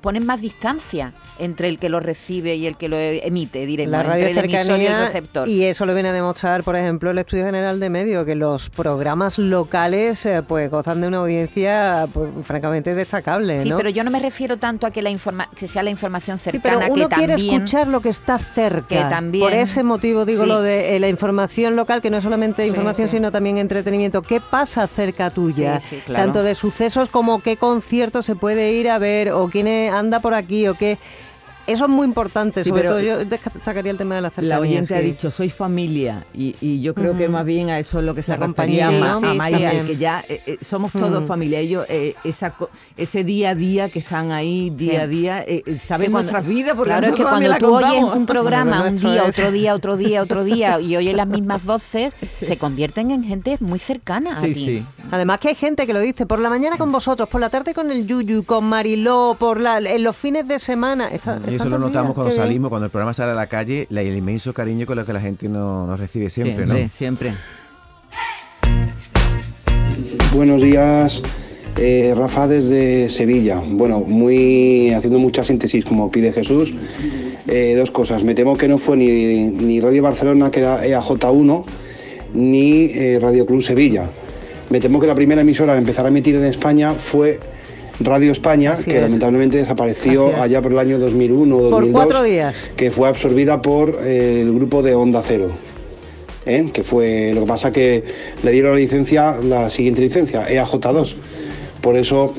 ponen 0.00 0.24
más 0.26 0.40
distancia 0.40 1.12
entre 1.38 1.68
el 1.68 1.78
que 1.78 1.88
lo 1.88 2.00
recibe 2.00 2.54
y 2.56 2.66
el 2.66 2.76
que 2.76 2.88
lo 2.88 2.96
emite, 2.98 3.66
diremos, 3.66 3.92
La 3.92 4.02
radio 4.02 4.26
entre 4.26 4.44
el 4.44 4.54
emisor 4.54 4.80
y 4.80 4.86
el 4.86 4.98
receptor. 5.06 5.48
y 5.48 5.64
eso 5.64 5.84
lo 5.86 5.94
viene 5.94 6.10
a 6.10 6.12
demostrar, 6.12 6.62
por 6.64 6.76
ejemplo, 6.76 7.10
el 7.10 7.18
Estudio 7.18 7.44
General 7.46 7.80
de 7.80 7.90
Medios, 7.90 8.24
que 8.24 8.34
los 8.34 8.70
programas 8.70 9.38
locales 9.38 10.24
eh, 10.26 10.42
pues 10.46 10.70
gozan 10.70 11.00
de 11.00 11.08
una 11.08 11.18
audiencia 11.18 12.06
pues, 12.12 12.30
francamente 12.42 12.94
destacable, 12.94 13.60
Sí, 13.60 13.70
¿no? 13.70 13.76
pero 13.76 13.88
yo 13.90 14.04
no 14.04 14.10
me 14.10 14.18
refiero 14.20 14.56
tanto 14.58 14.86
a 14.86 14.90
que 14.90 15.02
la 15.02 15.10
informa 15.10 15.48
que 15.56 15.66
sea 15.68 15.82
la 15.82 15.90
información 15.90 16.38
Sí, 16.38 16.50
cercana, 16.50 16.78
pero 16.80 16.94
uno 16.94 17.08
que 17.08 17.14
quiere 17.16 17.34
también 17.34 17.54
escuchar 17.62 17.88
lo 17.88 18.00
que 18.00 18.08
está 18.10 18.38
cerca. 18.38 18.86
que 18.88 19.00
también- 19.00 19.44
Por 19.44 19.52
ese 19.52 19.82
motivo 19.82 20.24
digo 20.24 20.42
Sí. 20.42 20.48
lo 20.48 20.60
de 20.62 20.96
eh, 20.96 21.00
la 21.00 21.08
información 21.08 21.76
local, 21.76 22.00
que 22.02 22.10
no 22.10 22.18
es 22.18 22.22
solamente 22.22 22.62
Sí, 22.62 22.68
información, 22.68 23.08
sí. 23.08 23.16
sino 23.16 23.32
también 23.32 23.58
entretenimiento. 23.58 24.22
¿Qué 24.22 24.40
pasa 24.40 24.86
cerca 24.86 25.30
tuya? 25.30 25.80
Sí, 25.80 25.96
sí, 25.96 26.02
claro. 26.06 26.24
Tanto 26.24 26.42
de 26.42 26.54
sucesos 26.54 27.08
como 27.08 27.40
qué 27.42 27.56
concierto 27.56 28.22
se 28.22 28.34
puede 28.44 28.72
ir 28.72 28.90
a 28.90 28.98
ver, 28.98 29.32
o 29.32 29.48
quién 29.48 29.66
eh, 29.66 29.88
anda 29.88 30.20
por 30.20 30.34
aquí, 30.34 30.68
o 30.68 30.74
qué... 30.74 30.98
Eso 31.66 31.84
es 31.84 31.90
muy 31.90 32.06
importante, 32.06 32.62
Sí, 32.62 32.68
sobre 32.70 32.82
pero 32.82 32.94
todo 32.94 33.00
yo 33.02 33.24
destacaría 33.24 33.90
el 33.92 33.98
tema 33.98 34.14
de 34.16 34.20
la 34.22 34.30
cercanía. 34.30 34.54
La 34.56 34.60
oyente 34.60 34.94
ha 34.94 35.00
dicho, 35.00 35.30
soy 35.30 35.50
familia, 35.50 36.24
y, 36.34 36.54
y 36.60 36.80
yo 36.80 36.94
creo 36.94 37.16
que 37.16 37.28
más 37.28 37.44
bien 37.44 37.70
a 37.70 37.78
eso 37.78 37.98
es 37.98 38.04
lo 38.04 38.14
que 38.14 38.22
se 38.22 38.32
La 38.32 38.36
refería 38.46 38.86
compañía, 38.86 38.90
Ma- 39.20 39.20
¿no? 39.34 39.42
a 39.42 39.48
sí. 39.48 39.86
que 39.86 39.96
ya 39.96 40.24
eh, 40.28 40.42
eh, 40.46 40.58
somos 40.60 40.92
todos 40.92 41.24
familia. 41.26 41.58
Ellos, 41.60 41.86
eh, 41.88 42.14
esa, 42.24 42.54
ese 42.96 43.24
día 43.24 43.50
a 43.50 43.54
día 43.54 43.88
que 43.90 43.98
están 43.98 44.32
ahí, 44.32 44.70
día 44.70 45.02
a 45.02 45.06
día, 45.06 45.42
eh, 45.46 45.62
saben 45.78 46.10
cuando- 46.10 46.32
nuestras 46.32 46.46
vidas, 46.46 46.74
porque 46.76 46.90
claro, 46.90 47.06
es 47.08 47.14
que 47.14 47.22
cuando 47.22 47.56
tú 47.58 47.74
oyes 47.76 48.04
un 48.14 48.26
programa 48.26 48.88
un 48.88 48.96
día, 48.96 49.26
es- 49.28 49.38
otro 49.38 49.52
día, 49.52 49.74
otro 49.74 49.96
día, 49.96 50.22
otro 50.22 50.44
día 50.44 50.80
y 50.80 50.96
oyes 50.96 51.16
las 51.16 51.26
mismas 51.26 51.64
voces, 51.64 52.12
se 52.40 52.56
convierten 52.56 53.10
en 53.10 53.24
gente 53.24 53.56
muy 53.60 53.78
cercana 53.78 54.38
a 54.38 54.42
ti. 54.42 54.84
Además 55.10 55.38
que 55.40 55.48
hay 55.48 55.54
gente 55.54 55.86
que 55.86 55.92
lo 55.92 56.00
dice, 56.00 56.26
por 56.26 56.38
la 56.38 56.48
mañana 56.48 56.76
con 56.78 56.90
vosotros, 56.92 57.28
por 57.28 57.40
la 57.40 57.50
tarde 57.50 57.74
con 57.74 57.90
el 57.90 58.06
Yuyu, 58.06 58.44
con 58.44 58.64
Mariló, 58.64 59.36
por 59.38 59.60
la, 59.60 59.78
en 59.78 60.02
los 60.02 60.16
fines 60.16 60.48
de 60.48 60.58
semana. 60.58 61.08
Está- 61.08 61.40
Y 61.54 61.56
eso 61.56 61.68
lo 61.70 61.78
notamos 61.78 62.08
días, 62.08 62.14
cuando 62.14 62.30
qué 62.30 62.36
bien. 62.36 62.46
salimos, 62.46 62.68
cuando 62.68 62.84
el 62.86 62.90
programa 62.90 63.14
sale 63.14 63.32
a 63.32 63.34
la 63.34 63.46
calle, 63.46 63.86
la- 63.90 64.02
el 64.02 64.16
inmenso 64.16 64.52
cariño 64.52 64.86
con 64.86 64.98
el 64.98 65.04
que 65.06 65.12
la 65.12 65.20
gente 65.20 65.48
no- 65.48 65.86
nos 65.86 65.98
recibe 66.00 66.30
siempre, 66.30 66.64
Siempre, 66.64 66.82
¿no? 66.84 66.88
siempre. 66.90 67.32
Buenos 70.34 70.60
días, 70.62 71.22
eh, 71.76 72.12
Rafa 72.16 72.48
desde 72.48 73.08
Sevilla. 73.08 73.62
Bueno, 73.64 74.00
muy 74.00 74.92
haciendo 74.92 75.18
mucha 75.18 75.44
síntesis 75.44 75.84
como 75.84 76.10
pide 76.10 76.32
Jesús. 76.32 76.72
Eh, 77.46 77.74
dos 77.76 77.90
cosas. 77.90 78.24
Me 78.24 78.34
temo 78.34 78.56
que 78.56 78.66
no 78.68 78.78
fue 78.78 78.96
ni, 78.96 79.06
ni 79.48 79.80
Radio 79.80 80.02
Barcelona, 80.02 80.50
que 80.50 80.60
era 80.60 80.84
EAJ1, 80.84 81.64
ni 82.34 82.86
eh, 82.86 83.18
Radio 83.20 83.46
Club 83.46 83.62
Sevilla. 83.62 84.10
Me 84.70 84.80
temo 84.80 84.98
que 84.98 85.06
la 85.06 85.14
primera 85.14 85.42
emisora 85.42 85.74
a 85.74 85.78
empezar 85.78 86.06
a 86.06 86.08
emitir 86.08 86.34
en 86.36 86.44
España 86.44 86.94
fue 86.94 87.38
Radio 88.00 88.32
España, 88.32 88.72
Así 88.72 88.90
que 88.90 88.96
es. 88.96 89.02
lamentablemente 89.02 89.56
desapareció 89.58 90.34
allá 90.42 90.60
por 90.60 90.72
el 90.72 90.78
año 90.78 90.98
2001 90.98 91.56
o 91.56 91.60
2002 91.70 91.80
Por 91.82 91.92
cuatro 91.92 92.22
días. 92.24 92.70
que 92.76 92.90
fue 92.90 93.08
absorbida 93.08 93.62
por 93.62 94.00
eh, 94.02 94.40
el 94.42 94.52
grupo 94.54 94.82
de 94.82 94.94
Onda 94.94 95.22
Cero. 95.24 95.50
¿eh? 96.46 96.70
Que 96.72 96.82
fue 96.82 97.32
lo 97.34 97.42
que 97.42 97.46
pasa 97.46 97.72
que 97.72 98.04
le 98.42 98.50
dieron 98.50 98.72
la 98.72 98.78
licencia, 98.78 99.36
la 99.42 99.70
siguiente 99.70 100.00
licencia, 100.00 100.48
EAJ2. 100.48 101.14
Por 101.80 101.96
eso 101.96 102.34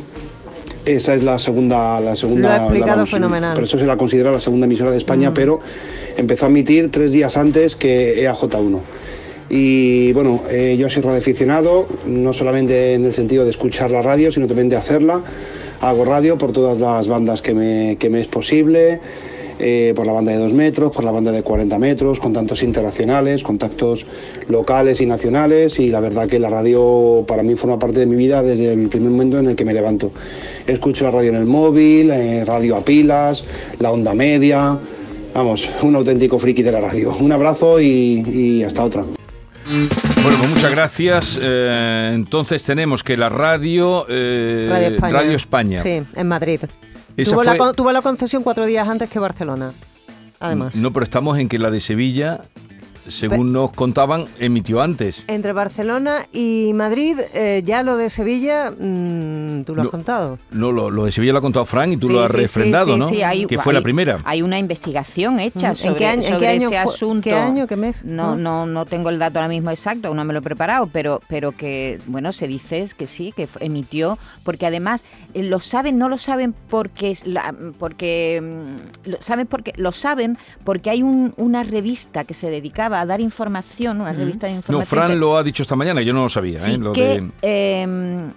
esa 0.86 1.16
es 1.16 1.24
la 1.24 1.40
segunda, 1.40 2.00
la 2.00 2.16
segunda. 2.16 2.50
Lo 2.50 2.54
ha 2.54 2.58
explicado 2.66 2.98
vamos, 2.98 3.10
fenomenal. 3.10 3.54
Por 3.56 3.64
eso 3.64 3.78
se 3.80 3.86
la 3.88 3.98
considera 3.98 4.32
la 4.32 4.40
segunda 4.42 4.66
emisora 4.68 4.92
de 4.92 4.98
España, 4.98 5.32
Mm. 5.32 5.34
pero 5.34 5.60
empezó 6.18 6.46
a 6.46 6.50
emitir 6.50 6.92
tres 6.92 7.12
días 7.12 7.38
antes 7.38 7.76
que 7.76 8.22
EAJ1. 8.24 8.80
Y 9.50 10.12
bueno, 10.14 10.42
eh, 10.50 10.76
yo 10.80 10.90
soy 10.90 11.04
radioaficionado, 11.04 11.88
no 12.08 12.34
solamente 12.34 12.94
en 12.94 13.06
el 13.06 13.14
sentido 13.14 13.44
de 13.44 13.52
escuchar 13.52 13.92
la 13.92 14.02
radio, 14.02 14.32
sino 14.32 14.48
también 14.48 14.70
de 14.70 14.76
hacerla. 14.76 15.22
hago 15.82 16.06
radio 16.06 16.38
por 16.38 16.52
todas 16.52 16.80
las 16.80 17.08
bandas 17.08 17.42
que 17.42 17.54
me, 17.54 17.98
que 18.00 18.10
me 18.10 18.22
es 18.22 18.28
posible. 18.28 19.00
eh, 19.60 19.94
por 19.96 20.06
la 20.06 20.12
banda 20.12 20.32
de 20.32 20.38
2 20.38 20.54
metros, 20.54 20.92
por 20.92 21.04
la 21.04 21.12
banda 21.12 21.32
de 21.32 21.42
40 21.42 21.80
metros, 21.80 22.20
contactos 22.20 22.62
internacionales, 22.64 23.44
contactos 23.44 24.06
locales 24.50 25.00
y 25.02 25.06
nacionales 25.06 25.80
y 25.80 25.88
la 25.88 26.00
verdad 26.02 26.28
que 26.28 26.40
la 26.40 26.50
radio 26.50 27.24
para 27.28 27.44
mí 27.44 27.56
forma 27.56 27.80
parte 27.80 28.00
de 28.00 28.06
mi 28.06 28.16
vida 28.16 28.44
desde 28.44 28.74
el 28.74 28.90
primer 28.90 29.12
momento 29.12 29.40
en 29.40 29.48
el 29.48 29.56
que 29.56 29.66
me 29.66 29.74
levanto. 29.74 30.12
Escucho 30.68 31.06
la 31.06 31.12
radio 31.12 31.30
en 31.30 31.36
el 31.38 31.46
móvil, 31.46 32.12
eh, 32.12 32.44
radio 32.46 32.76
a 32.76 32.82
pilas, 32.84 33.46
la 33.80 33.92
onda 33.92 34.14
media, 34.14 34.78
vamos, 35.34 35.70
un 35.82 35.96
auténtico 35.96 36.38
friki 36.38 36.64
de 36.64 36.72
la 36.72 36.82
radio. 36.82 37.16
Un 37.18 37.32
abrazo 37.32 37.80
y, 37.80 38.24
y 38.30 38.64
hasta 38.64 38.84
otra. 38.84 39.06
Bueno, 39.68 39.90
pues 40.24 40.50
muchas 40.50 40.72
gracias. 40.72 41.40
Eh, 41.42 42.12
entonces 42.14 42.64
tenemos 42.64 43.04
que 43.04 43.18
la 43.18 43.30
radio, 43.30 44.06
eh, 44.10 44.68
Radio 44.70 44.88
España. 44.90 45.14
Radio 45.14 45.36
España. 45.36 45.82
Sí, 45.82 46.04
en 46.16 46.28
Madrid. 46.28 46.60
Esa 47.18 47.32
Tuvo, 47.32 47.44
fue- 47.44 47.58
la, 47.58 47.74
tuvo 47.74 47.92
la 47.92 48.02
concesión 48.02 48.44
cuatro 48.44 48.66
días 48.66 48.88
antes 48.88 49.10
que 49.10 49.20
Barcelona. 49.20 49.72
Además. 50.40 50.76
No, 50.76 50.92
pero 50.92 51.04
estamos 51.06 51.38
en 51.40 51.48
que 51.50 51.58
la 51.58 51.72
de 51.72 51.80
Sevilla, 51.80 52.42
según 53.08 53.52
nos 53.54 53.72
contaban, 53.72 54.26
emitió 54.40 54.82
antes. 54.82 55.26
Entre 55.28 55.54
Barcelona 55.54 56.26
y 56.34 56.72
Madrid, 56.74 57.18
eh, 57.34 57.62
ya 57.66 57.84
lo 57.84 57.98
de 57.98 58.10
Sevilla, 58.10 58.72
mm, 58.72 59.64
tú 59.64 59.76
lo 59.76 59.82
has 59.82 59.86
No. 59.86 59.92
contado. 59.92 60.40
No, 60.52 60.72
lo, 60.72 60.90
lo 60.90 61.06
de 61.06 61.12
Sevilla 61.12 61.34
lo 61.34 61.40
ha 61.40 61.42
contado 61.42 61.66
Frank 61.66 61.92
y 61.94 61.98
tú 61.98 62.08
Sí, 62.08 62.14
lo 62.14 62.24
has 62.24 62.32
sí, 62.32 62.38
refrendado, 62.38 62.94
sí, 62.94 62.98
¿no? 63.00 63.10
sí, 63.10 63.22
hay- 63.22 63.46
que 63.46 63.60
fue 63.60 63.74
la 63.74 63.82
primera. 63.82 64.20
Hay 64.26 64.42
una 64.42 64.58
investigación 64.60 65.40
hecha 65.40 65.70
¿En 65.70 65.76
sobre, 65.76 65.96
qué 65.98 66.06
año- 66.08 66.24
en 66.28 66.40
qué 66.40 66.48
año 66.48 66.68
ese 66.70 66.82
fue- 66.84 66.94
asunto. 66.94 67.24
qué 67.24 67.34
año, 67.34 67.68
qué 67.68 67.76
mes? 67.76 68.04
No, 68.04 68.36
¿No? 68.36 68.66
no, 68.66 68.86
tengo 68.86 69.10
el 69.10 69.20
dato 69.20 69.40
ahora 69.40 69.50
mismo 69.50 69.70
exacto, 69.72 70.08
aún 70.08 70.18
no 70.18 70.26
me 70.26 70.34
lo 70.34 70.40
he 70.40 70.44
preparado, 70.44 70.88
pero, 70.92 71.22
pero 71.28 71.52
que, 71.52 72.00
bueno, 72.08 72.32
se 72.32 72.48
dice 72.48 72.88
que 72.98 73.08
sí, 73.08 73.34
que 73.36 73.48
emitió, 73.60 74.18
porque 74.44 74.66
además 74.66 75.04
eh, 75.34 75.44
lo 75.44 75.60
saben, 75.60 75.98
no 75.98 76.10
lo 76.10 76.18
saben 76.18 76.54
porque, 76.70 77.14
porque 77.80 78.42
mm, 78.42 79.10
lo 79.10 79.18
saben 79.22 79.48
porque 79.48 79.74
lo 79.78 79.92
saben 79.92 80.38
porque 80.64 80.90
hay 80.90 81.04
un- 81.04 81.34
una 81.38 81.64
revista 81.64 82.24
que 82.24 82.34
se 82.34 82.50
dedicaba 82.50 82.95
a 83.02 83.06
dar 83.06 83.22
información, 83.22 84.02
una 84.02 84.14
revista 84.14 84.48
de 84.48 84.54
No, 84.54 84.58
información. 84.58 84.86
Fran 85.00 85.12
que- 85.12 85.16
lo 85.18 85.38
ha 85.38 85.44
dicho 85.44 85.64
esta 85.64 85.76
mañana, 85.76 86.02
yo 86.02 86.14
no 86.14 86.24
lo 86.24 86.30
sabía. 86.30 86.60
Sí, 86.60 86.74
¿eh? 86.74 86.78
Lo 86.78 86.94
que, 86.94 87.02
de- 87.22 87.32
eh, 87.42 88.32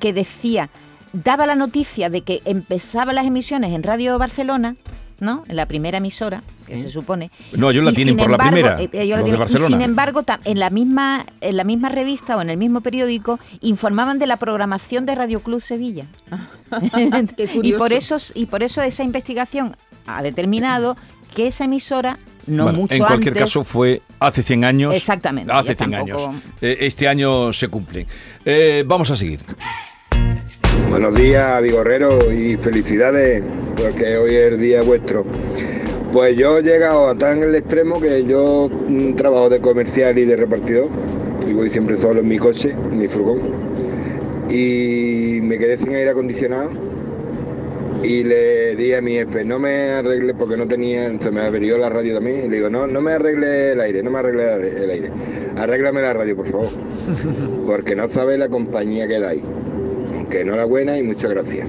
que 0.00 0.12
decía, 0.12 0.68
daba 1.12 1.46
la 1.46 1.54
noticia 1.54 2.10
de 2.10 2.22
que 2.22 2.42
empezaban 2.44 3.14
las 3.14 3.26
emisiones 3.26 3.72
en 3.72 3.82
Radio 3.82 4.18
Barcelona, 4.18 4.76
¿no? 5.20 5.44
En 5.48 5.56
la 5.56 5.66
primera 5.66 5.98
emisora, 5.98 6.42
que 6.66 6.76
se 6.78 6.90
supone. 6.90 7.30
No, 7.52 7.70
ellos 7.70 7.84
la 7.84 7.92
Y 7.92 7.94
tienen 7.94 8.16
por 8.18 8.28
la 8.30 8.38
primera, 8.38 8.82
eh, 8.82 8.90
ellos 8.92 9.18
la 9.20 9.26
los 9.26 9.38
de 9.40 9.46
tienen. 9.46 9.62
Y 9.64 9.66
sin 9.74 9.80
embargo, 9.82 10.22
en 10.44 10.58
la 10.58 10.68
misma 10.68 11.24
en 11.40 11.56
la 11.56 11.64
misma 11.64 11.88
revista 11.88 12.36
o 12.36 12.42
en 12.42 12.50
el 12.50 12.58
mismo 12.58 12.80
periódico 12.82 13.38
informaban 13.60 14.18
de 14.18 14.26
la 14.26 14.36
programación 14.36 15.06
de 15.06 15.14
Radio 15.14 15.40
Club 15.40 15.60
Sevilla. 15.62 16.04
y 17.38 17.46
curioso. 17.46 17.78
por 17.78 17.92
eso 17.92 18.16
y 18.34 18.46
por 18.46 18.62
eso 18.62 18.82
esa 18.82 19.04
investigación 19.04 19.76
ha 20.06 20.22
determinado 20.22 20.96
que 21.34 21.46
esa 21.46 21.64
emisora 21.64 22.18
no 22.46 22.64
Bueno, 22.64 22.78
mucho 22.78 22.94
en 22.94 23.00
cualquier 23.00 23.28
antes 23.34 23.42
caso 23.44 23.64
fue 23.64 24.02
hace 24.20 24.42
100 24.42 24.64
años. 24.64 24.94
Exactamente, 24.94 25.52
Hace 25.52 25.68
ya 25.74 25.76
100 25.76 25.90
tampoco- 25.90 26.28
años. 26.28 26.42
Eh, 26.60 26.76
este 26.80 27.08
año 27.08 27.52
se 27.52 27.68
cumple. 27.68 28.06
Eh, 28.44 28.84
vamos 28.86 29.10
a 29.10 29.16
seguir. 29.16 29.40
Buenos 30.90 31.14
días, 31.14 31.62
Vigorrero, 31.62 32.32
y 32.32 32.56
felicidades, 32.56 33.42
porque 33.76 34.16
hoy 34.16 34.34
es 34.34 34.52
el 34.52 34.60
día 34.60 34.82
vuestro. 34.82 35.24
Pues 36.12 36.36
yo 36.36 36.58
he 36.58 36.62
llegado 36.62 37.08
a 37.08 37.14
tan 37.16 37.42
el 37.42 37.54
extremo 37.54 38.00
que 38.00 38.24
yo 38.24 38.70
mm, 38.70 39.14
trabajo 39.14 39.48
de 39.50 39.60
comercial 39.60 40.16
y 40.18 40.24
de 40.24 40.36
repartidor, 40.36 40.88
y 41.46 41.52
voy 41.52 41.68
siempre 41.68 41.96
solo 41.96 42.20
en 42.20 42.28
mi 42.28 42.38
coche, 42.38 42.70
en 42.70 42.98
mi 42.98 43.08
furgón, 43.08 43.40
y 44.48 45.40
me 45.42 45.58
quedé 45.58 45.76
sin 45.76 45.94
aire 45.94 46.10
acondicionado, 46.10 46.70
y 48.02 48.24
le 48.24 48.76
di 48.76 48.92
a 48.92 49.00
mi 49.00 49.12
jefe, 49.12 49.44
no 49.44 49.58
me 49.58 49.90
arregle, 49.90 50.34
porque 50.34 50.56
no 50.56 50.66
tenía, 50.66 51.10
se 51.20 51.30
me 51.30 51.40
averió 51.42 51.78
la 51.78 51.88
radio 51.88 52.14
también, 52.14 52.46
y 52.46 52.48
le 52.48 52.56
digo, 52.56 52.70
no, 52.70 52.86
no 52.86 53.00
me 53.00 53.12
arregle 53.12 53.72
el 53.72 53.80
aire, 53.80 54.02
no 54.02 54.10
me 54.10 54.18
arregle 54.18 54.84
el 54.84 54.90
aire, 54.90 55.10
arréglame 55.56 56.02
la 56.02 56.12
radio, 56.12 56.36
por 56.36 56.46
favor, 56.48 56.68
porque 57.66 57.96
no 57.96 58.08
sabe 58.10 58.38
la 58.38 58.48
compañía 58.48 59.08
que 59.08 59.20
dais. 59.20 59.42
Que 60.30 60.40
enhorabuena 60.40 60.98
y 60.98 61.02
muchas 61.04 61.30
gracias. 61.30 61.68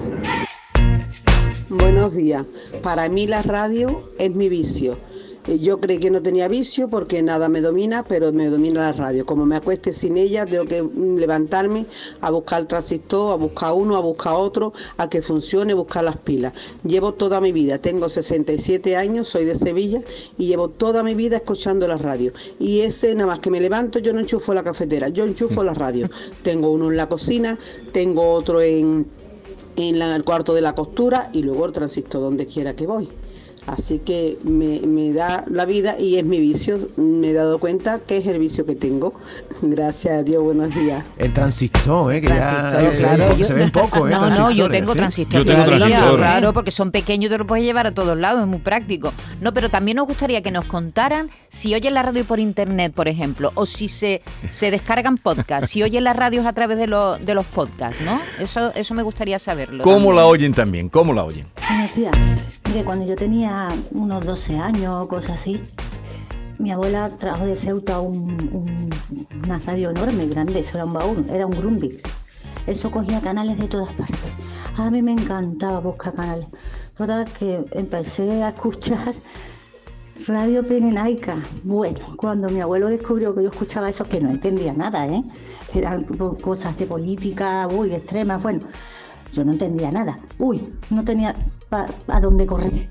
Buenos 1.70 2.16
días. 2.16 2.44
Para 2.82 3.08
mí 3.10 3.28
la 3.28 3.42
radio 3.42 4.10
es 4.18 4.34
mi 4.36 4.50
vicio. 4.50 4.98
Eh, 5.48 5.60
Yo 5.60 5.80
creí 5.80 5.98
que 6.00 6.12
no 6.12 6.22
tenía 6.22 6.48
vicio 6.48 6.90
porque 6.90 7.22
nada 7.22 7.50
me 7.50 7.62
domina, 7.62 8.04
pero 8.08 8.32
me 8.34 8.48
domina 8.48 8.82
la 8.82 8.92
radio. 8.92 9.26
Como 9.26 9.46
me 9.46 9.56
acueste 9.56 9.94
sin 9.94 10.18
ella, 10.18 10.46
tengo 10.46 10.66
que 10.66 10.82
mm, 10.84 11.18
levantarme 11.18 11.86
a 12.22 12.30
buscar 12.32 12.62
el 12.62 12.68
transistor, 12.68 13.32
a 13.34 13.36
buscar 13.36 13.74
uno, 13.74 13.96
a 13.96 14.00
buscar 14.02 14.34
otro, 14.36 14.74
a 14.98 15.10
que 15.10 15.22
funcione, 15.22 15.74
buscar 15.74 16.04
las 16.04 16.18
pilas. 16.18 16.54
Llevo 16.84 17.14
toda 17.14 17.40
mi 17.42 17.52
vida, 17.52 17.78
tengo 17.78 18.10
67 18.10 18.96
años, 18.98 19.28
soy 19.28 19.46
de 19.46 19.56
Sevilla 19.56 20.02
y 20.38 20.48
llevo 20.48 20.70
toda 20.70 21.04
mi 21.04 21.16
vida 21.16 21.38
escuchando 21.38 21.88
la 21.88 21.98
radio. 21.98 22.34
Y 22.60 22.82
ese, 22.82 23.14
nada 23.16 23.28
más 23.28 23.40
que 23.40 23.50
me 23.50 23.62
levanto, 23.62 24.00
yo 24.00 24.14
no 24.14 24.20
enchufo 24.20 24.54
la 24.54 24.64
cafetera, 24.64 25.08
yo 25.10 25.24
enchufo 25.26 25.64
la 25.64 25.74
radio. 25.74 26.10
Tengo 26.44 26.72
uno 26.72 26.90
en 26.92 26.98
la 26.98 27.08
cocina, 27.10 27.58
tengo 27.92 28.32
otro 28.34 28.62
en 28.62 29.08
en 29.76 30.00
la- 30.00 30.16
el 30.16 30.24
cuarto 30.24 30.56
de 30.56 30.62
la 30.62 30.74
costura 30.74 31.30
y 31.34 31.44
luego 31.44 31.68
el 31.68 31.72
transistor 31.72 32.20
donde 32.22 32.48
quiera 32.48 32.76
que 32.76 32.88
voy. 32.88 33.08
Así 33.68 34.00
que 34.00 34.38
me, 34.44 34.80
me 34.88 35.12
da 35.14 35.44
la 35.48 35.66
vida 35.66 35.96
y 36.00 36.18
es 36.18 36.24
mi 36.24 36.40
vicio. 36.40 36.78
Me 36.96 37.30
he 37.30 37.34
dado 37.34 37.60
cuenta 37.60 38.00
que 38.00 38.18
es 38.18 38.26
el 38.26 38.40
vicio 38.40 38.66
que 38.66 38.76
tengo. 38.76 39.14
Gracias 39.62 40.14
a 40.20 40.24
Dios, 40.24 40.42
buenos 40.42 40.74
días. 40.74 41.04
El 41.18 41.34
transistor, 41.34 42.14
¿eh? 42.14 42.22
Que 42.22 42.28
ya 42.30 42.40
Transistor, 42.70 42.92
se, 42.98 43.04
claro, 43.04 43.18
ven, 43.26 43.28
po- 43.34 43.38
yo- 43.38 43.46
se 43.46 43.54
ven 43.54 43.72
poco, 43.72 44.08
¿eh? 44.08 44.12
No, 44.12 44.30
no, 44.30 44.52
yo 44.52 44.70
tengo 44.70 44.94
¿sí? 44.94 45.00
transistor. 45.00 45.40
Yo 45.42 45.46
tengo 45.46 45.64
todavía, 45.66 45.86
transistor. 45.88 46.18
Claro, 46.20 46.54
porque 46.54 46.72
son 46.72 46.92
pequeños 46.92 47.26
y 47.28 47.30
te 47.34 47.38
los 47.38 47.46
puedes 47.48 47.66
llevar 47.66 47.88
a 47.88 47.92
todos 47.94 48.18
lados, 48.18 48.42
es 48.42 48.48
muy 48.48 48.60
práctico. 48.60 49.12
No, 49.42 49.54
pero 49.54 49.68
también 49.70 49.98
nos 49.98 50.08
gustaría 50.08 50.42
que 50.42 50.52
nos 50.52 50.66
contaran 50.66 51.30
si 51.50 51.76
oyen 51.76 51.94
la 51.94 52.04
radio 52.04 52.24
por 52.24 52.40
internet, 52.40 52.94
por 52.96 53.08
ejemplo, 53.10 53.52
o 53.56 53.66
si 53.66 53.90
se, 53.90 54.22
se 54.50 54.72
descargan 54.72 55.18
podcasts, 55.18 55.72
si 55.72 55.84
oyen 55.84 56.06
las 56.06 56.16
radios 56.16 56.46
a 56.46 56.54
través 56.54 56.78
de, 56.78 56.88
lo- 56.88 57.18
de 57.18 57.34
los 57.34 57.46
podcasts, 57.46 58.02
¿no? 58.02 58.22
Eso, 58.40 58.72
eso 58.76 58.94
me 58.94 59.04
gustaría 59.04 59.40
saberlo. 59.40 59.84
¿Cómo 59.84 59.96
también. 59.98 60.16
la 60.16 60.26
oyen 60.26 60.54
también? 60.54 60.88
¿Cómo 60.90 61.12
la 61.12 61.26
oyen? 61.26 61.48
Buenos 61.68 61.94
días. 61.96 62.14
Mire, 62.70 62.84
cuando 62.84 63.06
yo 63.06 63.16
tenía 63.16 63.57
unos 63.92 64.26
12 64.26 64.58
años 64.58 65.04
o 65.04 65.08
cosas 65.08 65.34
así, 65.40 65.62
mi 66.60 66.72
abuela 66.72 67.10
trajo 67.18 67.46
de 67.46 67.56
Ceuta 67.56 68.00
un- 68.00 68.50
un- 68.52 68.90
una 69.46 69.60
radio 69.60 69.90
enorme, 69.92 70.28
grande, 70.28 70.60
eso 70.60 70.78
era 70.78 70.86
un 70.86 70.94
baúl, 70.94 71.26
era 71.30 71.46
un 71.46 71.54
Grundig. 71.54 72.02
Eso 72.66 72.92
cogía 72.92 73.22
canales 73.22 73.58
de 73.60 73.68
todas 73.68 73.94
partes. 73.94 74.32
A 74.78 74.90
mí 74.92 75.02
me 75.02 75.14
encantaba 75.14 75.80
buscar 75.80 76.14
canales. 76.14 76.48
Total 76.96 77.26
que 77.26 77.64
empecé 77.72 78.44
a 78.44 78.50
escuchar 78.50 79.14
Radio 80.28 80.66
Pirenaica. 80.68 81.38
Bueno, 81.64 82.00
cuando 82.18 82.50
mi 82.50 82.60
abuelo 82.60 82.88
descubrió 82.90 83.34
que 83.36 83.44
yo 83.44 83.50
escuchaba 83.50 83.88
eso, 83.88 84.04
que 84.06 84.20
no 84.20 84.30
entendía 84.32 84.74
nada, 84.74 85.08
¿eh? 85.08 85.24
Eran 85.74 86.04
cosas 86.04 86.78
de 86.78 86.86
política, 86.88 87.68
uy, 87.68 87.94
extremas, 87.94 88.42
bueno. 88.44 88.62
Yo 89.32 89.46
no 89.46 89.52
entendía 89.54 89.92
nada. 89.92 90.20
Uy, 90.40 90.74
no 90.90 91.04
tenía 91.04 91.36
a 92.08 92.20
dónde 92.20 92.46
correr. 92.46 92.90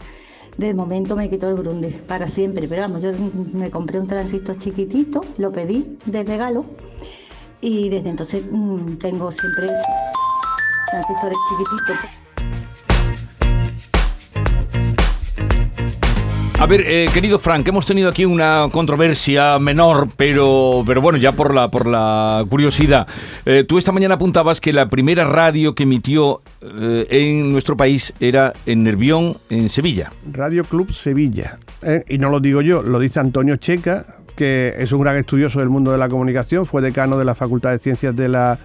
De 0.58 0.72
momento 0.72 1.16
me 1.16 1.28
quitó 1.28 1.50
el 1.50 1.56
Grundy 1.56 1.88
para 1.90 2.26
siempre. 2.26 2.66
Pero 2.68 2.82
vamos, 2.82 3.02
yo 3.02 3.12
me 3.52 3.70
compré 3.70 4.00
un 4.00 4.06
transistor 4.06 4.56
chiquitito, 4.56 5.22
lo 5.38 5.52
pedí 5.52 5.98
de 6.06 6.22
regalo. 6.22 6.64
Y 7.60 7.88
desde 7.88 8.10
entonces 8.10 8.42
mm, 8.50 8.96
tengo 8.96 9.30
siempre 9.30 9.68
transistores 10.90 11.38
chiquititos. 11.50 12.25
A 16.66 16.68
ver, 16.68 16.82
eh, 16.84 17.06
querido 17.14 17.38
Frank, 17.38 17.68
hemos 17.68 17.86
tenido 17.86 18.08
aquí 18.08 18.24
una 18.24 18.66
controversia 18.72 19.56
menor, 19.60 20.08
pero, 20.16 20.82
pero 20.84 21.00
bueno, 21.00 21.16
ya 21.16 21.30
por 21.30 21.54
la, 21.54 21.70
por 21.70 21.86
la 21.86 22.44
curiosidad. 22.50 23.06
Eh, 23.44 23.62
tú 23.62 23.78
esta 23.78 23.92
mañana 23.92 24.16
apuntabas 24.16 24.60
que 24.60 24.72
la 24.72 24.88
primera 24.88 25.24
radio 25.24 25.76
que 25.76 25.84
emitió 25.84 26.40
eh, 26.60 27.06
en 27.08 27.52
nuestro 27.52 27.76
país 27.76 28.12
era 28.18 28.52
en 28.66 28.82
Nervión, 28.82 29.36
en 29.48 29.68
Sevilla. 29.68 30.10
Radio 30.32 30.64
Club 30.64 30.90
Sevilla. 30.90 31.56
¿eh? 31.82 32.02
Y 32.08 32.18
no 32.18 32.30
lo 32.30 32.40
digo 32.40 32.62
yo, 32.62 32.82
lo 32.82 32.98
dice 32.98 33.20
Antonio 33.20 33.54
Checa, 33.58 34.04
que 34.34 34.74
es 34.76 34.90
un 34.90 35.02
gran 35.02 35.16
estudioso 35.18 35.60
del 35.60 35.68
mundo 35.68 35.92
de 35.92 35.98
la 35.98 36.08
comunicación, 36.08 36.66
fue 36.66 36.82
decano 36.82 37.16
de 37.16 37.26
la 37.26 37.36
Facultad 37.36 37.70
de 37.70 37.78
Ciencias 37.78 38.16
de 38.16 38.28
la 38.28 38.58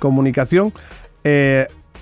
Comunicación. 0.00 0.72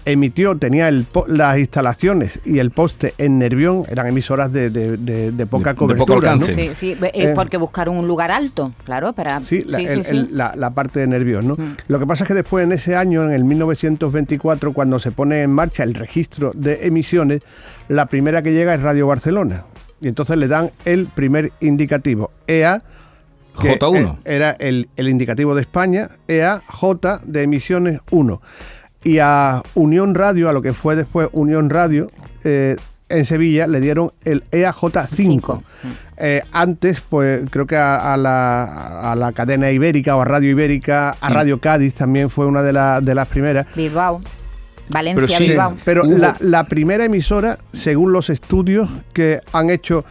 Emitió, 0.04 0.56
tenía 0.56 0.88
el 0.88 1.06
las 1.28 1.58
instalaciones 1.58 2.40
y 2.44 2.58
el 2.58 2.72
poste 2.72 3.14
en 3.18 3.38
Nervión, 3.38 3.84
eran 3.88 4.08
emisoras 4.08 4.52
de, 4.52 4.68
de- 4.70 4.96
de- 4.96 5.30
de 5.30 5.46
poca 5.46 5.74
De- 5.74 5.86
de 5.86 5.94
poco 5.94 6.14
cobertura. 6.14 6.34
¿no? 6.36 6.44
Sí, 6.46 6.70
sí, 6.74 6.96
es 7.00 7.28
Eh, 7.28 7.32
porque 7.36 7.56
buscaron 7.56 7.96
un 7.96 8.08
lugar 8.08 8.32
alto, 8.32 8.72
claro, 8.84 9.12
para... 9.12 9.40
Sí, 9.42 9.62
la, 9.64 9.78
sí, 9.78 9.84
el- 9.84 10.04
sí, 10.04 10.10
sí. 10.10 10.16
el- 10.16 10.36
la- 10.36 10.52
la 10.56 10.70
parte 10.70 10.98
de 10.98 11.06
Nervión, 11.06 11.46
¿no? 11.46 11.54
Mm. 11.54 11.76
Lo 11.86 12.00
que 12.00 12.06
pasa 12.06 12.24
es 12.24 12.28
que 12.28 12.34
después, 12.34 12.64
en 12.64 12.72
ese 12.72 12.96
año, 12.96 13.22
en 13.22 13.30
el 13.32 13.44
1924, 13.44 14.72
cuando 14.72 14.98
se 14.98 15.12
pone 15.12 15.42
en 15.42 15.50
marcha 15.52 15.84
el 15.84 15.94
registro 15.94 16.50
de 16.54 16.84
emisiones, 16.86 17.42
la 17.88 18.06
primera 18.06 18.42
que 18.42 18.52
llega 18.52 18.74
es 18.74 18.82
Radio 18.82 19.06
Barcelona. 19.06 19.64
Y 20.00 20.08
entonces 20.08 20.36
le 20.36 20.48
dan 20.48 20.72
el 20.84 21.06
primer 21.06 21.52
indicativo, 21.60 22.32
EA. 22.48 22.82
que, 23.60 23.78
J1. 23.78 24.14
eh, 24.24 24.34
Era 24.34 24.50
el, 24.52 24.88
el 24.96 25.08
indicativo 25.08 25.54
de 25.54 25.60
España, 25.60 26.08
EA, 26.26 26.60
J 26.66 27.20
de 27.24 27.42
emisiones 27.42 28.00
1. 28.10 28.40
Y 29.04 29.18
a 29.18 29.62
Unión 29.74 30.14
Radio, 30.14 30.48
a 30.48 30.52
lo 30.52 30.62
que 30.62 30.72
fue 30.72 30.96
después 30.96 31.28
Unión 31.32 31.70
Radio, 31.70 32.10
eh, 32.44 32.76
en 33.08 33.24
Sevilla 33.24 33.66
le 33.66 33.80
dieron 33.80 34.12
el 34.24 34.42
EAJ5. 34.50 35.60
Eh, 36.16 36.42
antes, 36.52 37.00
pues 37.06 37.42
creo 37.50 37.66
que 37.66 37.76
a, 37.76 38.14
a 38.14 38.16
la, 38.16 39.12
a 39.12 39.16
la 39.16 39.32
cadena 39.32 39.70
ibérica 39.70 40.16
o 40.16 40.22
a 40.22 40.24
Radio 40.24 40.50
Ibérica, 40.50 41.16
a 41.20 41.30
Mm. 41.30 41.32
Radio 41.34 41.60
Cádiz 41.60 41.94
también 41.94 42.30
fue 42.30 42.46
una 42.46 42.62
de, 42.62 42.72
la- 42.72 43.00
de 43.00 43.14
las 43.14 43.26
primeras. 43.28 43.66
Bilbao. 43.74 44.22
Valencia, 44.88 45.38
Bilbao. 45.38 45.76
Pero 45.84 46.04
Hubo. 46.04 46.18
la, 46.18 46.36
la 46.40 46.64
primera 46.64 47.04
emisora, 47.04 47.58
según 47.72 48.12
los 48.12 48.30
estudios 48.30 48.88
que 49.12 49.40
han 49.52 49.70
hecho 49.70 50.04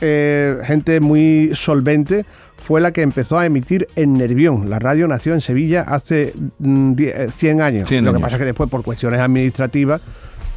eh, 0.00 0.58
gente 0.64 1.00
muy 1.00 1.50
solvente, 1.54 2.24
fue 2.62 2.80
la 2.80 2.92
que 2.92 3.02
empezó 3.02 3.38
a 3.38 3.46
emitir 3.46 3.88
en 3.96 4.14
Nervión. 4.14 4.68
La 4.68 4.78
radio 4.78 5.08
nació 5.08 5.32
en 5.34 5.40
Sevilla 5.40 5.82
hace 5.82 6.34
mm, 6.58 6.92
die- 6.94 7.08
eh, 7.14 7.28
100 7.34 7.60
años. 7.62 7.88
100 7.88 8.04
Lo 8.04 8.10
que 8.12 8.16
años. 8.16 8.22
pasa 8.22 8.36
es 8.36 8.40
que 8.40 8.46
después, 8.46 8.68
por 8.68 8.82
cuestiones 8.82 9.20
administrativas, 9.20 10.00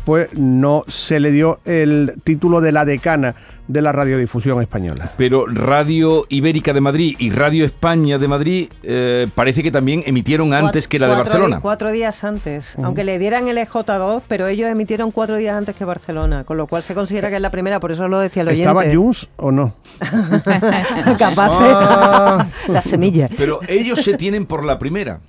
pues 0.05 0.29
no 0.37 0.83
se 0.87 1.19
le 1.19 1.31
dio 1.31 1.59
el 1.65 2.13
título 2.23 2.61
de 2.61 2.71
la 2.71 2.85
decana 2.85 3.35
de 3.67 3.81
la 3.81 3.91
radiodifusión 3.93 4.61
española. 4.61 5.11
Pero 5.17 5.45
Radio 5.47 6.25
Ibérica 6.27 6.73
de 6.73 6.81
Madrid 6.81 7.15
y 7.19 7.29
Radio 7.29 7.63
España 7.63 8.17
de 8.17 8.27
Madrid 8.27 8.69
eh, 8.83 9.27
parece 9.33 9.63
que 9.63 9.71
también 9.71 10.03
emitieron 10.05 10.53
antes 10.53 10.87
que 10.89 10.99
la 10.99 11.07
de 11.07 11.15
Barcelona. 11.15 11.59
cuatro 11.61 11.91
días 11.91 12.23
antes, 12.25 12.75
aunque 12.83 13.03
le 13.05 13.17
dieran 13.17 13.47
el 13.47 13.57
EJ2, 13.57 14.23
pero 14.27 14.47
ellos 14.47 14.69
emitieron 14.69 15.11
cuatro 15.11 15.37
días 15.37 15.55
antes 15.55 15.75
que 15.75 15.85
Barcelona, 15.85 16.43
con 16.43 16.57
lo 16.57 16.67
cual 16.67 16.83
se 16.83 16.93
considera 16.93 17.29
que 17.29 17.35
es 17.37 17.41
la 17.41 17.51
primera, 17.51 17.79
por 17.79 17.91
eso 17.93 18.07
lo 18.09 18.19
decía 18.19 18.41
el 18.41 18.49
oyente. 18.49 18.67
¿Estaba 18.69 18.83
Junts 18.93 19.29
o 19.37 19.51
no? 19.51 19.73
Capaz 21.17 21.49
Ah. 21.53 22.47
Las 22.67 22.85
semillas. 22.85 23.31
Pero 23.37 23.59
ellos 23.67 24.01
se 24.01 24.15
tienen 24.17 24.45
por 24.45 24.65
la 24.65 24.79
primera. 24.79 25.19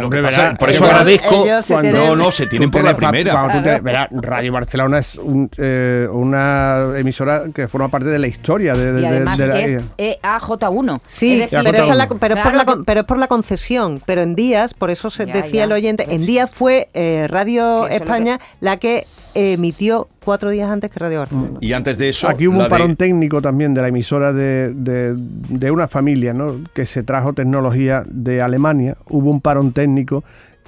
Lo 0.00 0.06
Hombre, 0.06 0.20
que 0.20 0.26
pasa- 0.26 0.42
verá, 0.42 0.56
por 0.56 0.70
eso 0.70 0.84
agradezco. 0.84 1.44
no, 1.92 2.16
no, 2.16 2.30
se 2.30 2.46
tienen 2.46 2.70
por 2.70 2.84
la 2.84 2.94
primera. 2.96 3.80
verá, 3.80 4.08
Radio 4.10 4.52
Barcelona 4.52 4.98
es 4.98 5.16
un, 5.16 5.50
eh, 5.58 6.06
una 6.10 6.92
emisora 6.96 7.44
que 7.54 7.66
forma 7.68 7.88
parte 7.88 8.08
de 8.08 8.18
la 8.18 8.26
historia 8.26 8.74
de, 8.74 8.92
de- 8.92 8.98
Y 8.98 9.02
de- 9.02 9.08
además 9.08 9.38
de 9.38 9.46
la- 9.46 9.60
es 9.60 9.76
EAJ1. 9.96 11.00
Sí, 11.04 11.34
Es 11.42 11.50
decir, 11.50 11.58
pero, 11.70 11.84
es 11.84 11.96
la- 11.96 12.08
pero 12.08 12.34
es 12.34 12.40
por 12.42 12.54
la, 12.54 12.62
claro, 12.64 12.76
con- 12.76 12.84
pero 12.84 13.00
es 13.00 13.06
por 13.06 13.18
la 13.18 13.26
concesión. 13.28 14.02
Pero 14.04 14.22
en 14.22 14.34
Días, 14.34 14.74
por 14.74 14.90
eso 14.90 15.10
se 15.10 15.26
Ya, 15.26 15.32
decía 15.34 15.50
ya. 15.60 15.64
el 15.64 15.72
oyente, 15.72 16.06
en 16.10 16.26
Días 16.26 16.50
fue 16.50 16.88
eh, 16.94 17.26
Radio 17.28 17.86
Sí, 17.88 17.94
es 17.94 18.00
España 18.00 18.40
la 18.60 18.76
que 18.76 19.06
emitió 19.34 20.08
cuatro 20.26 20.50
días 20.50 20.68
antes 20.70 20.90
que 20.90 20.98
Radio 20.98 21.20
Barcelona. 21.20 21.58
Y 21.62 21.72
antes 21.72 21.96
de 21.96 22.10
eso. 22.10 22.28
Aquí 22.28 22.46
hubo 22.46 22.58
un 22.58 22.64
de- 22.64 22.68
parón 22.68 22.96
técnico 22.96 23.40
también 23.40 23.72
de 23.72 23.80
la 23.80 23.88
emisora 23.88 24.34
de, 24.34 24.74
de- 24.74 25.14
de 25.16 25.70
una 25.70 25.88
familia 25.88 26.34
¿no? 26.34 26.56
que 26.74 26.84
se 26.84 27.02
trajo 27.02 27.32
tecnología 27.32 28.04
de 28.06 28.42
Alemania. 28.42 28.96
Hubo 29.08 29.30
un 29.30 29.40
parón 29.40 29.72
técnico 29.72 30.22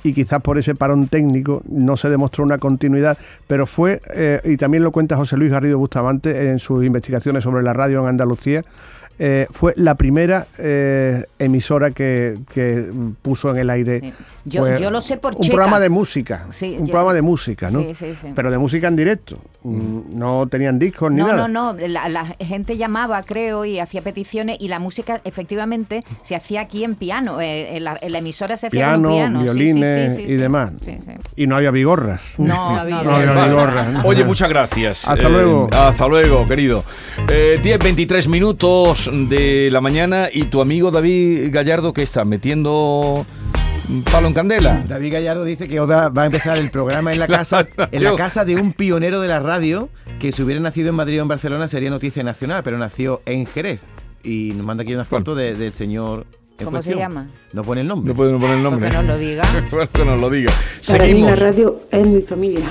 y 0.05 0.15
quizás 0.15 0.41
por 0.41 0.57
ese 0.59 0.75
parón 0.77 1.09
técnico 1.09 1.61
no 1.69 1.97
se 1.97 2.09
demostró 2.09 2.45
una 2.45 2.59
continuidad, 2.59 3.19
pero 3.49 3.67
fue, 3.67 4.01
eh, 4.15 4.41
y 4.45 4.57
también 4.57 4.85
lo 4.85 4.93
cuenta 4.93 5.17
José 5.17 5.37
Luis 5.37 5.51
Garrido 5.51 5.77
Bustamante 5.77 6.51
en 6.51 6.61
sus 6.61 6.85
investigaciones 6.85 7.43
sobre 7.43 7.63
la 7.65 7.73
radio 7.73 8.01
en 8.01 8.07
Andalucía, 8.07 8.65
eh, 9.19 9.47
fue 9.51 9.73
la 9.77 9.95
primera 9.97 10.47
eh, 10.59 11.25
emisora 11.39 11.91
que, 11.91 12.39
que 12.53 12.91
puso 13.23 13.51
en 13.51 13.57
el 13.57 13.71
aire. 13.71 14.13
Yo- 14.45 14.91
lo 14.91 15.01
sé 15.01 15.17
por 15.19 15.35
Un 15.35 15.43
Checa. 15.43 15.55
programa 15.57 15.81
de 15.81 15.89
música. 15.89 16.47
Sí, 16.51 16.77
un 16.79 16.87
yo- 16.87 16.93
programa 16.93 17.13
de 17.15 17.23
música, 17.23 17.71
¿no? 17.71 17.81
Sí, 17.81 17.95
sí, 17.95 18.15
sí. 18.15 18.33
Pero 18.35 18.51
de 18.51 18.59
música 18.59 18.89
en 18.89 18.97
directo. 18.97 19.39
Mm, 19.63 20.17
No 20.19 20.47
tenían 20.47 20.79
discos 20.79 21.11
ni 21.11 21.19
No, 21.19 21.27
nada. 21.29 21.49
no, 21.49 21.73
no. 21.75 21.89
La, 21.89 22.09
la 22.09 22.27
gente 22.39 22.77
llamaba, 22.77 23.23
creo, 23.25 23.65
y 23.65 23.81
hacía 23.81 24.03
peticiones 24.03 24.57
y 24.61 24.69
la 24.69 24.79
música 24.79 25.21
efectivamente 25.25 26.05
se 26.23 26.37
hacía 26.37 26.61
aquí 26.61 26.85
en 26.85 26.95
piano. 26.95 27.41
eh, 27.41 27.77
en, 27.77 27.85
la, 27.85 27.99
en 28.01 28.13
la 28.13 28.19
emisora 28.19 28.57
se 28.57 28.69
hacía 28.69 28.87
piano, 28.87 29.11
piano. 29.11 29.41
sí, 29.43 29.49
sí, 29.49 29.55
violines 29.55 30.13
sí, 30.13 30.17
sí, 30.17 30.23
y 30.23 30.27
sí. 30.29 30.35
demás. 30.37 30.71
Sí, 30.81 30.99
sí. 31.05 31.11
Y 31.37 31.47
no 31.49 31.57
había 31.57 31.71
vigorras. 31.73 32.21
No, 32.39 32.47
no 32.47 32.81
había. 32.81 33.03
No 33.03 33.11
había 33.17 33.33
Vale. 33.33 33.49
vigorras. 33.49 34.05
Oye, 34.05 34.25
muchas 34.25 34.49
gracias. 34.49 35.09
Hasta 35.09 35.27
Eh, 35.27 35.31
luego. 35.31 35.69
Hasta 35.73 36.07
luego, 36.07 36.47
querido. 36.47 36.85
Eh, 37.29 37.59
10, 37.63 37.79
23 37.81 38.29
minutos 38.29 39.11
de 39.29 39.69
la 39.73 39.81
mañana 39.81 40.29
y 40.33 40.45
tu 40.45 40.61
amigo 40.61 40.91
David 40.91 41.49
Gallardo 41.53 41.93
que 41.93 42.03
está 42.03 42.25
metiendo 42.25 43.27
palo 44.11 44.29
en 44.29 44.35
candela. 44.35 44.85
David 44.87 45.13
Gallardo 45.15 45.45
dice 45.45 45.69
que 45.69 45.81
hoy 45.81 45.87
va, 45.89 46.09
va 46.09 46.23
a 46.23 46.27
empezar 46.27 46.59
el 46.59 46.71
programa 46.71 47.13
en 47.13 47.19
la 47.19 47.27
casa, 47.29 47.67
en 47.91 48.03
la 48.03 48.15
casa 48.17 48.45
de 48.45 48.57
un 48.57 48.73
pionero 48.73 49.21
de 49.21 49.29
la 49.29 49.41
radio 49.41 49.89
que 50.19 50.33
si 50.33 50.43
hubiera 50.43 50.61
nacido 50.61 50.89
en 50.91 50.95
Madrid 50.95 51.19
o 51.19 51.23
en 51.23 51.29
Barcelona 51.29 51.69
sería 51.69 51.91
noticia 51.91 52.23
nacional, 52.23 52.63
pero 52.63 52.79
nació 52.79 53.23
en 53.27 53.47
Jerez 53.47 53.81
y 54.23 54.53
nos 54.57 54.67
manda 54.67 54.83
aquí 54.83 54.95
una 54.95 55.05
foto 55.05 55.35
de- 55.35 55.55
del 55.55 55.73
señor. 55.73 56.27
¿Cómo 56.63 56.83
se 56.83 56.97
llama? 56.97 57.29
No 57.53 57.63
pone 57.63 57.83
el 57.83 57.87
nombre. 57.87 58.09
No 58.13 58.17
pueden 58.17 58.39
poner 58.41 58.57
el 58.57 58.63
nombre. 58.65 58.89
que 58.91 58.95
nos 58.97 59.07
lo 59.07 59.17
diga. 59.19 59.45
Que 59.93 60.05
nos 60.05 60.21
lo 60.21 60.29
diga. 60.29 60.53
Para 60.89 61.05
mí 61.05 61.23
la 61.23 61.37
radio 61.37 61.81
es 61.93 62.05
mi 62.07 62.21
familia. 62.21 62.69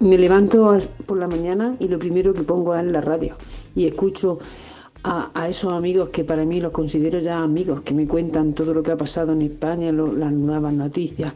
Me 0.00 0.18
levanto 0.18 0.78
por 1.06 1.18
la 1.18 1.26
mañana 1.26 1.74
y 1.80 1.88
lo 1.88 1.98
primero 1.98 2.34
que 2.34 2.42
pongo 2.42 2.76
es 2.76 2.84
la 2.84 3.00
radio 3.00 3.36
y 3.74 3.86
escucho 3.86 4.38
a, 5.04 5.30
a 5.34 5.48
esos 5.48 5.72
amigos 5.72 6.08
que 6.10 6.24
para 6.24 6.44
mí 6.44 6.60
los 6.60 6.72
considero 6.72 7.18
ya 7.20 7.42
amigos, 7.42 7.82
que 7.82 7.94
me 7.94 8.06
cuentan 8.08 8.54
todo 8.54 8.74
lo 8.74 8.82
que 8.82 8.92
ha 8.92 8.96
pasado 8.96 9.32
en 9.32 9.42
España, 9.42 9.92
lo- 9.92 10.12
las 10.12 10.32
nuevas 10.32 10.72
noticias. 10.72 11.32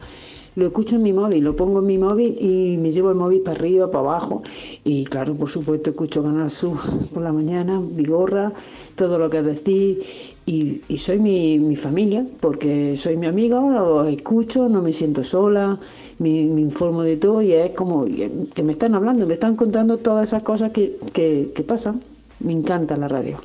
Lo 0.55 0.65
escucho 0.65 0.95
en 0.97 1.03
mi 1.03 1.13
móvil, 1.13 1.43
lo 1.43 1.55
pongo 1.55 1.79
en 1.79 1.85
mi 1.85 1.97
móvil 1.97 2.35
y 2.41 2.75
me 2.77 2.91
llevo 2.91 3.09
el 3.11 3.15
móvil 3.15 3.41
para 3.41 3.57
arriba, 3.57 3.89
para 3.91 3.99
abajo. 4.03 4.41
Y 4.83 5.05
claro, 5.05 5.33
por 5.35 5.47
supuesto, 5.47 5.91
escucho 5.91 6.21
Canal 6.23 6.49
Sur 6.49 6.77
por 7.13 7.23
la 7.23 7.31
mañana, 7.31 7.79
Vigorra, 7.81 8.51
todo 8.95 9.17
lo 9.19 9.29
que 9.29 9.41
decís. 9.43 9.97
Y, 10.45 10.81
soy 10.97 11.19
mi, 11.19 11.59
mi 11.59 11.75
familia, 11.75 12.25
porque 12.41 12.95
soy 12.97 13.15
mi 13.15 13.27
amigo, 13.27 13.57
os 13.99 14.07
escucho, 14.09 14.67
no 14.67 14.81
me 14.81 14.91
siento 14.91 15.21
sola, 15.21 15.79
me, 16.17 16.43
me 16.45 16.61
informo 16.61 17.03
de 17.03 17.17
todo 17.17 17.41
y 17.43 17.53
es 17.53 17.69
como 17.71 18.05
que 18.05 18.63
me 18.63 18.71
están 18.71 18.95
hablando, 18.95 19.27
me 19.27 19.33
están 19.33 19.55
contando 19.55 19.99
todas 19.99 20.29
esas 20.29 20.41
cosas 20.43 20.71
que, 20.71 20.97
que, 21.13 21.51
que 21.53 21.63
pasan. 21.63 22.01
Me 22.39 22.51
encanta 22.53 22.97
la 22.97 23.07
radio. 23.07 23.37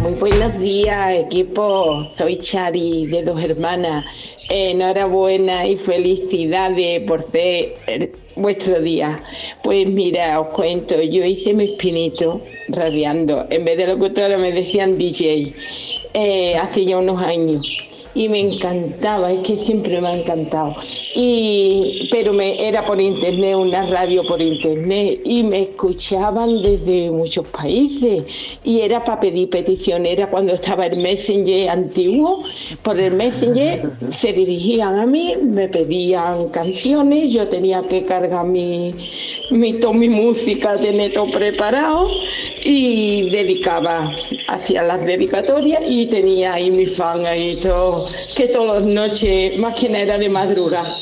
Muy 0.00 0.12
buenos 0.12 0.58
días, 0.58 1.14
equipo. 1.14 2.02
Soy 2.16 2.38
Chari 2.38 3.06
de 3.08 3.22
Dos 3.22 3.42
Hermanas. 3.42 4.06
Enhorabuena 4.48 5.66
y 5.66 5.76
felicidades 5.76 7.02
por 7.02 7.20
ser 7.30 7.74
eh, 7.86 8.10
vuestro 8.34 8.80
día. 8.80 9.22
Pues 9.62 9.86
mira, 9.86 10.40
os 10.40 10.48
cuento, 10.48 11.02
yo 11.02 11.22
hice 11.22 11.52
mis 11.52 11.72
pinitos 11.72 12.40
radiando. 12.68 13.46
En 13.50 13.66
vez 13.66 13.76
de 13.76 13.88
locutora 13.88 14.38
me 14.38 14.52
decían 14.52 14.96
DJ 14.96 15.54
eh, 16.14 16.56
hace 16.56 16.86
ya 16.86 16.96
unos 16.96 17.22
años. 17.22 17.62
Y 18.14 18.28
me 18.28 18.40
encantaba, 18.40 19.32
es 19.32 19.40
que 19.40 19.56
siempre 19.56 20.00
me 20.00 20.08
ha 20.08 20.16
encantado. 20.16 20.74
Y, 21.14 22.08
pero 22.10 22.32
me, 22.32 22.66
era 22.66 22.84
por 22.84 23.00
internet, 23.00 23.54
una 23.56 23.86
radio 23.86 24.26
por 24.26 24.40
internet, 24.40 25.20
y 25.24 25.42
me 25.42 25.62
escuchaban 25.62 26.62
desde 26.62 27.10
muchos 27.10 27.46
países. 27.48 28.24
Y 28.64 28.80
era 28.80 29.04
para 29.04 29.20
pedir 29.20 29.50
peticiones, 29.50 30.12
era 30.12 30.30
cuando 30.30 30.54
estaba 30.54 30.86
el 30.86 30.96
Messenger 30.96 31.70
antiguo, 31.70 32.42
por 32.82 32.98
el 32.98 33.14
Messenger 33.14 33.90
se 34.10 34.32
dirigían 34.32 34.98
a 34.98 35.06
mí, 35.06 35.34
me 35.42 35.68
pedían 35.68 36.48
canciones, 36.48 37.30
yo 37.32 37.48
tenía 37.48 37.82
que 37.82 38.04
cargar 38.04 38.46
mi, 38.46 38.94
mi, 39.50 39.74
toda 39.74 39.94
mi 39.94 40.08
música, 40.08 40.78
tener 40.80 41.12
todo 41.12 41.30
preparado, 41.30 42.08
y 42.64 43.30
dedicaba, 43.30 44.12
hacía 44.48 44.82
las 44.82 45.04
dedicatorias 45.04 45.82
y 45.86 46.06
tenía 46.06 46.54
ahí 46.54 46.70
mi 46.70 46.86
fan 46.86 47.26
ahí 47.26 47.56
todo, 47.56 47.99
que 48.36 48.48
todas 48.48 48.82
las 48.82 48.92
noches, 48.92 49.58
más 49.58 49.74
que 49.78 49.88
nada 49.88 50.02
era 50.04 50.18
de 50.18 50.28
madrugada, 50.28 50.94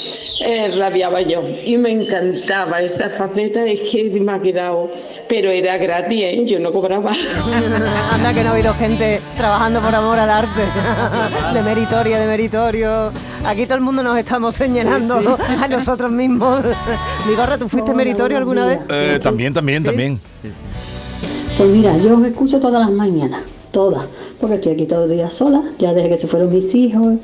eh, 0.45 0.71
radiaba 0.77 1.21
yo. 1.23 1.43
Y 1.65 1.77
me 1.77 1.91
encantaba 1.91 2.81
esta 2.81 3.09
faceta, 3.11 3.65
es 3.67 3.81
que 3.91 4.11
me 4.21 4.33
ha 4.33 4.41
quedado, 4.41 4.91
pero 5.29 5.51
era 5.51 5.77
gratis, 5.79 6.23
¿eh? 6.25 6.43
yo 6.47 6.59
no 6.61 6.71
cobraba. 6.73 7.13
Anda 8.13 8.35
que 8.35 8.43
no 8.43 8.51
ha 8.51 8.53
habido 8.53 8.73
gente 8.75 9.21
trabajando 9.37 9.81
por 9.81 9.95
amor 9.95 10.19
al 10.19 10.31
arte. 10.31 10.63
De 11.55 11.63
meritorio, 11.63 12.19
de 12.19 12.27
meritorio. 12.27 13.13
Aquí 13.45 13.65
todo 13.67 13.77
el 13.77 13.81
mundo 13.81 14.03
nos 14.03 14.19
estamos 14.19 14.55
señalando 14.55 15.19
Sí, 15.21 15.27
sí. 15.47 15.55
a 15.63 15.69
nosotros 15.69 16.11
mismos. 16.13 16.63
Mi 17.29 17.35
gorra, 17.35 17.59
¿tú 17.59 17.69
fuiste 17.69 17.91
Hola, 17.91 17.97
meritorio 17.99 18.37
alguna 18.39 18.67
vez? 18.67 18.79
Eh, 18.89 19.19
también, 19.23 19.53
también, 19.55 19.83
también. 19.83 20.21
Pues 21.57 21.71
mira, 21.71 21.97
yo 21.99 22.17
os 22.17 22.25
escucho 22.27 22.61
todas 22.61 22.81
las 22.81 22.91
mañanas, 22.91 23.43
todas, 23.71 24.07
porque 24.41 24.57
estoy 24.57 24.73
aquí 24.73 24.87
todo 24.87 25.05
el 25.05 25.11
día 25.11 25.31
sola, 25.31 25.63
ya 25.79 25.95
desde 25.95 26.09
que 26.09 26.19
se 26.19 26.27
fueron 26.27 26.53
mis 26.53 26.75
hijos 26.75 27.15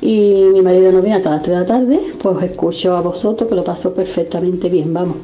y 0.00 0.44
mi 0.52 0.62
marido 0.62 0.92
no 0.92 1.00
viene 1.00 1.16
hasta 1.16 1.30
las 1.30 1.42
3 1.42 1.56
de 1.56 1.60
la 1.62 1.66
tarde, 1.66 2.00
pues 2.22 2.42
escucho 2.42 2.96
a 2.96 3.00
vosotros, 3.00 3.48
que 3.48 3.54
lo 3.54 3.64
paso 3.64 3.92
perfectamente 3.94 4.68
bien, 4.68 4.92
vamos, 4.92 5.16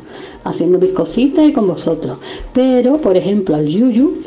haciendo 0.44 0.78
mis 0.78 0.90
cositas 0.90 1.46
y 1.46 1.52
con 1.52 1.66
vosotros. 1.66 2.18
Pero, 2.52 2.98
por 2.98 3.16
ejemplo, 3.16 3.54
al 3.56 3.66
Yuyu 3.66 4.22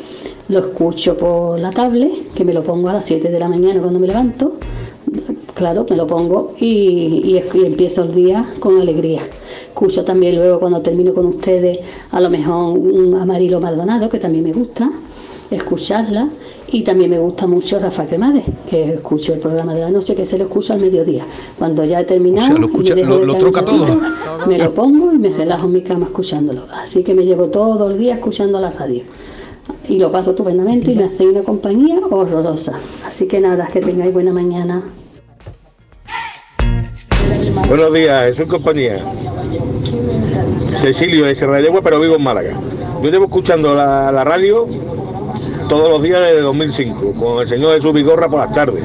lo 0.48 0.58
escucho 0.58 1.16
por 1.16 1.58
la 1.58 1.72
tablet, 1.72 2.32
que 2.34 2.44
me 2.44 2.54
lo 2.54 2.62
pongo 2.62 2.88
a 2.88 2.94
las 2.94 3.04
7 3.04 3.28
de 3.28 3.38
la 3.38 3.48
mañana 3.48 3.80
cuando 3.80 3.98
me 3.98 4.06
levanto, 4.06 4.54
claro, 5.54 5.86
me 5.88 5.96
lo 5.96 6.06
pongo 6.06 6.54
y, 6.58 7.40
empiezo 7.54 8.04
el 8.04 8.14
día 8.14 8.44
con 8.60 8.80
alegría. 8.80 9.22
Escucho 9.68 10.04
también 10.04 10.36
luego 10.36 10.60
cuando 10.60 10.80
termino 10.80 11.12
con 11.12 11.26
ustedes 11.26 11.78
a 12.10 12.20
lo 12.20 12.30
mejor 12.30 12.78
un 12.78 13.14
Amarilo 13.14 13.60
Maldonado, 13.60 14.08
que 14.08 14.18
también 14.18 14.44
me 14.44 14.52
gusta. 14.52 14.90
Escucharla 15.50 16.28
y 16.68 16.82
también 16.82 17.10
me 17.10 17.18
gusta 17.18 17.46
mucho 17.46 17.78
Rafa 17.78 18.06
Cremades, 18.06 18.44
que 18.68 18.94
escucho 18.94 19.34
el 19.34 19.40
programa 19.40 19.72
de 19.74 19.80
la 19.82 19.90
noche 19.90 20.14
que 20.14 20.26
se 20.26 20.36
lo 20.38 20.44
escucho 20.44 20.72
al 20.72 20.80
mediodía. 20.80 21.24
Cuando 21.58 21.84
ya 21.84 22.00
he 22.00 22.04
terminado, 22.04 22.46
O 22.46 22.50
sea, 22.50 22.58
lo 22.58 22.66
escucha- 22.66 23.38
troca 23.38 23.64
todo. 23.64 23.86
Me 24.46 24.58
lo 24.58 24.74
pongo 24.74 25.12
y 25.12 25.18
me 25.18 25.28
relajo 25.30 25.66
en 25.66 25.72
mi 25.72 25.82
cama 25.82 26.06
escuchándolo. 26.06 26.62
Así 26.72 27.02
que 27.04 27.14
me 27.14 27.24
llevo 27.24 27.46
todo 27.46 27.90
el 27.90 27.98
día 27.98 28.14
escuchando 28.14 28.60
la 28.60 28.70
radio. 28.70 29.02
Y 29.88 29.98
lo 29.98 30.10
paso 30.10 30.30
estupendamente 30.30 30.90
y 30.92 30.96
me 30.96 31.04
hace 31.04 31.26
una 31.28 31.42
compañía 31.42 31.98
horrorosa. 32.10 32.72
Así 33.06 33.26
que 33.26 33.40
nada, 33.40 33.68
que 33.72 33.80
tengáis 33.80 34.12
buena 34.12 34.32
mañana. 34.32 34.82
Buenos 37.68 37.92
días, 37.92 38.26
Jesús 38.26 38.46
compañía. 38.46 39.00
Cecilio 40.78 41.24
de 41.26 41.34
Sierra 41.34 41.56
de 41.56 41.64
Yegua, 41.64 41.80
pero 41.82 42.00
vivo 42.00 42.16
en 42.16 42.22
Málaga. 42.22 42.52
Yo 43.02 43.10
llevo 43.10 43.24
escuchando 43.26 43.74
la, 43.74 44.10
la 44.12 44.24
radio 44.24 44.66
todos 45.68 45.88
los 45.88 46.02
días 46.02 46.20
desde 46.20 46.40
2005, 46.40 47.12
con 47.14 47.42
el 47.42 47.48
señor 47.48 47.74
Jesús 47.74 47.92
Vigorra 47.92 48.28
por 48.28 48.40
las 48.40 48.52
tardes. 48.52 48.84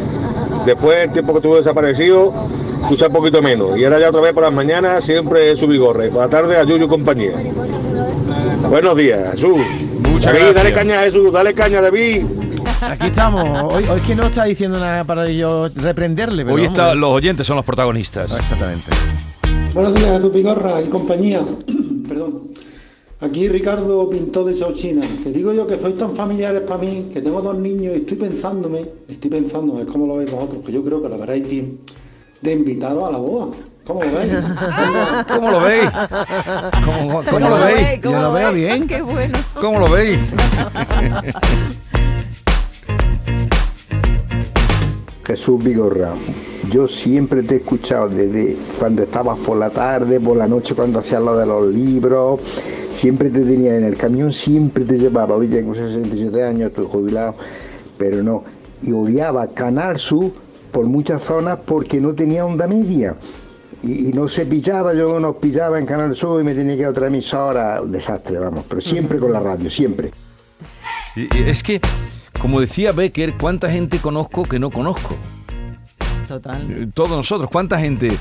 Después, 0.65 0.98
el 1.00 1.12
tiempo 1.12 1.34
que 1.34 1.39
estuvo 1.39 1.58
desaparecido, 1.58 2.34
escuché 2.84 3.08
un 3.08 3.13
poquito 3.13 3.41
menos. 3.41 3.78
Y 3.78 3.84
ahora 3.84 4.00
ya 4.00 4.10
otra 4.10 4.22
vez 4.22 4.34
por 4.34 4.44
las 4.44 4.54
mañanas, 4.54 5.04
siempre 5.04 5.41
Jesús 5.52 5.70
Vigorra. 5.70 6.06
Y 6.06 6.10
por 6.10 6.22
la 6.22 6.30
tarde 6.30 6.58
a 6.58 6.63
Yuyu 6.63 6.88
compañía. 6.88 7.34
Buenos 8.70 8.96
días, 8.96 9.32
Jesús. 9.32 9.58
Muchas 10.10 10.34
David, 10.34 10.39
gracias. 10.39 10.56
Dale 10.56 10.74
caña, 10.74 11.02
Jesús, 11.02 11.32
dale 11.32 11.54
caña, 11.54 11.82
David. 11.82 12.26
Aquí 12.82 13.08
estamos. 13.08 13.74
Hoy, 13.74 13.86
hoy 13.89 14.00
es 14.00 14.06
que 14.06 14.15
no 14.15 14.28
está 14.28 14.46
diciendo 14.46 14.80
nada 14.80 15.04
para 15.04 15.28
yo 15.30 15.70
reprenderle. 15.76 16.44
Pero 16.44 16.56
Hoy 16.56 16.63
vamos, 16.63 16.78
está, 16.78 16.96
los 16.96 17.10
oyentes 17.10 17.46
son 17.46 17.56
los 17.56 17.65
protagonistas. 17.65 18.36
Exactamente. 18.36 18.91
Buenos 19.74 19.94
días, 19.96 20.22
tu 20.22 20.32
Pigorra 20.32 20.82
y 20.82 20.89
compañía. 20.89 21.41
Perdón. 22.08 22.51
Aquí 23.22 23.48
Ricardo 23.48 24.10
Pintor 24.10 24.46
de 24.46 24.56
Chauchina. 24.56 25.02
Que 25.24 25.30
digo 25.30 25.54
yo 25.54 25.68
que 25.68 25.78
sois 25.78 25.96
tan 25.96 26.16
familiares 26.16 26.62
para 26.62 26.82
mí, 26.82 27.08
que 27.14 27.22
tengo 27.22 27.40
dos 27.40 27.56
niños 27.56 27.94
y 27.94 27.98
estoy 27.98 28.18
pensándome, 28.18 28.90
estoy 29.08 29.30
pensando, 29.30 29.80
es 29.80 29.86
como 29.86 30.08
lo 30.08 30.18
veis 30.18 30.32
vosotros, 30.32 30.66
que 30.66 30.72
yo 30.72 30.84
creo 30.84 31.04
que 31.04 31.10
lo 31.10 31.20
veréis 31.20 31.48
de, 31.48 31.78
de 32.42 32.52
invitaros 32.52 33.04
a 33.04 33.12
la 33.12 33.20
boda. 33.20 33.54
¿Cómo 33.86 34.04
lo 34.04 34.12
veis? 34.12 34.34
¿Cómo 35.28 35.52
lo 35.52 35.62
veis? 35.62 35.90
¿Cómo, 36.84 37.24
cómo 37.30 37.48
lo 37.48 37.60
veis? 37.60 38.02
Yo 38.02 38.12
lo 38.20 38.34
veo 38.34 38.54
bien. 38.54 38.88
Qué 38.88 39.04
bueno. 39.04 39.38
¿Cómo 39.54 39.78
lo 39.78 39.92
veis? 39.92 40.20
Jesús 45.26 45.64
Vigorra, 45.64 46.16
yo 46.72 46.88
siempre 46.88 47.44
te 47.44 47.56
he 47.56 47.58
escuchado 47.58 48.08
desde 48.08 48.58
cuando 48.80 49.04
estabas 49.04 49.38
por 49.40 49.58
la 49.58 49.70
tarde, 49.70 50.22
por 50.22 50.38
la 50.38 50.48
noche, 50.48 50.74
cuando 50.74 51.00
hacías 51.00 51.22
lo 51.22 51.38
de 51.38 51.46
los 51.46 51.68
libros, 51.68 52.40
siempre 52.92 53.30
te 53.30 53.42
tenía 53.42 53.76
en 53.76 53.84
el 53.84 53.98
camión, 53.98 54.32
siempre 54.32 54.86
te 54.86 54.98
llevaba, 54.98 55.36
hoy 55.36 55.48
tengo 55.48 55.76
67 55.76 56.44
años, 56.44 56.70
estoy 56.70 56.86
jubilado, 56.86 57.36
pero 57.98 58.24
no, 58.24 58.46
y 58.82 58.94
odiaba 58.94 59.48
Canal 59.48 60.00
Sur 60.00 60.32
por 60.72 60.86
muchas 60.86 61.22
zonas 61.22 61.60
porque 61.66 62.00
no 62.00 62.14
tenía 62.14 62.46
onda 62.46 62.68
media. 62.68 63.18
Y, 63.84 64.14
no 64.14 64.28
se 64.28 64.46
pillaba, 64.46 64.94
yo 64.94 65.20
nos 65.20 65.38
pillaba 65.38 65.78
en 65.78 65.86
Canal 65.86 66.16
Sur 66.16 66.40
y 66.40 66.46
me 66.46 66.54
tenía 66.54 66.76
que 66.76 66.82
ir 66.82 66.86
a 66.86 66.92
otra 66.92 67.08
emisora, 67.08 67.82
un 67.82 67.92
desastre, 67.92 68.40
vamos, 68.40 68.64
pero 68.70 68.80
siempre 68.80 69.18
con 69.18 69.34
la 69.34 69.40
radio, 69.42 69.70
siempre. 69.70 70.12
Y 71.18 71.28
Es 71.38 71.64
que, 71.64 71.82
como 72.40 72.62
decía 72.62 72.94
Becker, 72.94 73.34
¿cuánta 73.38 73.70
gente 73.70 73.98
conozco 73.98 74.44
que 74.44 74.60
no 74.60 74.70
conozco? 74.70 75.18
Total. 76.32 76.72
Eh, 76.72 76.88
Todos 76.94 77.12
nosotros, 77.12 77.50
¿cuánta 77.52 77.80
gente 77.80 78.17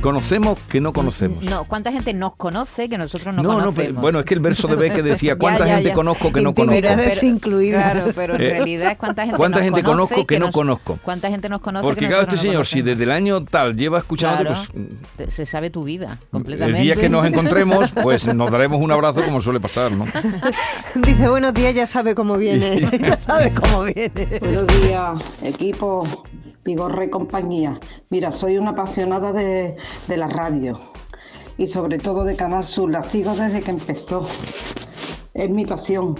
conocemos 0.00 0.56
que 0.68 0.80
no 0.80 0.92
conocemos? 0.92 1.42
No, 1.42 1.64
¿cuánta 1.64 1.90
gente 1.92 2.14
nos 2.14 2.36
conoce 2.36 2.88
que 2.88 2.96
nosotros 2.96 3.34
no, 3.34 3.42
No, 3.42 3.48
no, 3.48 3.54
conocemos? 3.56 3.74
pero- 3.76 4.00
bueno, 4.00 4.18
es 4.20 4.24
que 4.24 4.34
el 4.34 4.40
verso 4.40 4.68
de 4.68 4.76
Becker 4.76 5.02
decía, 5.02 5.34
¿cuánta 5.38 5.66
ya, 5.66 5.74
gente 5.74 5.88
ya. 5.90 5.94
conozco 5.94 6.32
que 6.32 6.40
no 6.40 6.54
conozco? 6.54 6.74
Intimidades 6.76 7.22
incluidas. 7.22 7.92
Claro, 7.92 8.12
pero 8.14 8.36
en 8.36 8.40
Eh, 8.40 8.50
realidad 8.50 8.92
es 8.92 8.98
cuánta 8.98 9.22
gente 9.24 9.36
¿cuánta 9.36 9.58
nos 9.58 9.64
gente 9.64 9.82
conoce 9.82 10.14
conozco 10.14 10.26
que 10.26 10.38
no 10.38 10.46
nos- 10.46 10.54
conozco? 10.54 10.98
¿Cuánta 11.02 11.28
gente 11.28 11.48
nos 11.48 11.60
conoce 11.60 11.82
Porque 11.82 12.00
que 12.00 12.06
claro, 12.06 12.22
este 12.22 12.36
no 12.36 12.42
señor, 12.42 12.66
si 12.66 12.82
desde 12.82 13.02
el 13.02 13.10
año 13.10 13.44
tal 13.44 13.76
lleva 13.76 13.98
escuchando, 13.98 14.42
Claro, 14.44 14.60
pues 14.72 14.88
te- 15.16 15.30
se 15.30 15.44
sabe 15.44 15.70
tu 15.70 15.84
vida 15.84 16.18
el 16.22 16.28
completamente. 16.30 16.80
día 16.82 16.96
que 16.96 17.08
nos 17.08 17.26
encontremos, 17.26 17.90
pues 18.02 18.32
nos 18.32 18.50
daremos 18.50 18.80
un 18.80 18.92
abrazo 18.92 19.22
como 19.24 19.40
suele 19.42 19.60
pasar, 19.60 19.90
¿no? 19.92 20.06
Dice, 20.94 21.28
buenos 21.28 21.52
días, 21.52 21.74
ya 21.74 21.86
sabe 21.86 22.14
cómo 22.14 22.36
viene. 22.36 22.80
ya 23.00 23.16
sabe 23.16 23.52
cómo 23.52 23.82
viene. 23.84 24.38
Buenos 24.40 24.66
días, 24.82 25.10
equipo 25.42 26.24
Vigorra 26.64 27.04
y 27.04 27.10
compañía. 27.10 27.80
Mira, 28.10 28.32
soy 28.32 28.58
una 28.58 28.70
apasionada 28.70 29.32
de, 29.32 29.76
de 30.08 30.16
la 30.16 30.28
radio 30.28 30.78
y 31.60 31.66
sobre 31.66 31.98
todo 31.98 32.24
de 32.24 32.36
Canal 32.36 32.64
Sur. 32.64 32.90
La 32.90 33.02
sigo 33.02 33.34
desde 33.34 33.60
que 33.62 33.70
empezó. 33.70 34.26
Es 35.34 35.50
mi 35.50 35.66
pasión. 35.66 36.16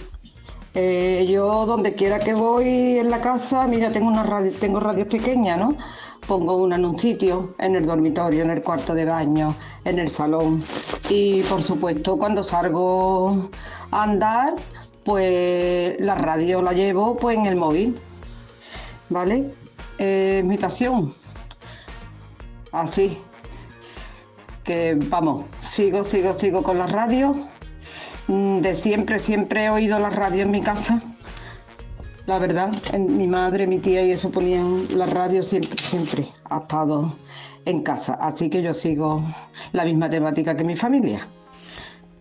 Eh, 0.74 1.26
yo 1.28 1.66
donde 1.66 1.94
quiera 1.94 2.20
que 2.20 2.34
voy 2.34 2.98
en 2.98 3.10
la 3.10 3.20
casa, 3.20 3.66
mira, 3.66 3.90
tengo 3.90 4.06
una 4.06 4.22
radio, 4.22 4.52
tengo 4.52 4.78
radios 4.78 5.08
pequeñas, 5.08 5.58
¿no? 5.58 5.76
Pongo 6.28 6.56
una 6.56 6.76
en 6.76 6.84
un 6.84 6.98
sitio, 6.98 7.54
en 7.58 7.74
el 7.74 7.86
dormitorio, 7.86 8.42
en 8.42 8.50
el 8.50 8.62
cuarto 8.62 8.94
de 8.94 9.04
baño, 9.04 9.56
en 9.84 9.98
el 9.98 10.08
salón. 10.08 10.62
Y 11.08 11.42
por 11.44 11.62
supuesto, 11.62 12.16
cuando 12.18 12.42
salgo 12.42 13.50
a 13.90 14.02
andar, 14.02 14.54
pues 15.04 16.00
la 16.00 16.14
radio 16.14 16.62
la 16.62 16.72
llevo 16.72 17.16
pues 17.16 17.36
en 17.36 17.46
el 17.46 17.56
móvil. 17.56 17.98
¿Vale? 19.08 19.50
Eh, 20.02 20.40
mi 20.44 20.56
pasión. 20.56 21.12
Así. 22.72 23.18
Que 24.64 24.96
vamos, 24.98 25.44
sigo, 25.60 26.04
sigo, 26.04 26.32
sigo 26.34 26.62
con 26.62 26.78
la 26.78 26.86
radio. 26.86 27.34
Mm, 28.28 28.60
De 28.60 28.74
siempre, 28.74 29.18
siempre 29.18 29.64
he 29.64 29.70
oído 29.70 29.98
la 29.98 30.08
radio 30.10 30.42
en 30.42 30.50
mi 30.50 30.62
casa. 30.62 31.02
La 32.26 32.38
verdad, 32.38 32.70
en- 32.92 33.16
mi 33.16 33.26
madre, 33.26 33.66
mi 33.66 33.78
tía 33.78 34.02
y 34.02 34.12
eso 34.12 34.30
ponían 34.30 34.86
la 34.96 35.06
radio 35.06 35.42
siempre, 35.42 35.76
siempre. 35.82 36.28
Ha 36.48 36.58
estado 36.60 37.16
en 37.64 37.82
casa. 37.82 38.14
Así 38.20 38.48
que 38.48 38.62
yo 38.62 38.72
sigo 38.72 39.22
la 39.72 39.84
misma 39.84 40.08
temática 40.08 40.56
que 40.56 40.64
mi 40.64 40.76
familia. 40.76 41.26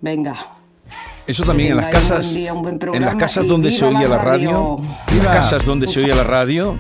Venga. 0.01 0.35
Eso 1.27 1.43
también 1.43 1.71
en 1.71 1.77
las 1.77 1.91
casas, 1.91 2.25
buen 2.25 2.35
día, 2.35 2.53
un 2.53 2.61
buen 2.63 2.79
en 2.95 3.05
las 3.05 3.15
casas 3.15 3.45
donde 3.45 3.71
se 3.71 3.85
oía 3.85 4.07
la 4.07 4.17
radio, 4.17 4.51
radio. 4.51 4.77
en 5.11 5.23
las 5.23 5.37
casas 5.37 5.63
donde 5.65 5.85
se 5.85 5.99
oía 6.03 6.15
la 6.15 6.23
radio, 6.23 6.75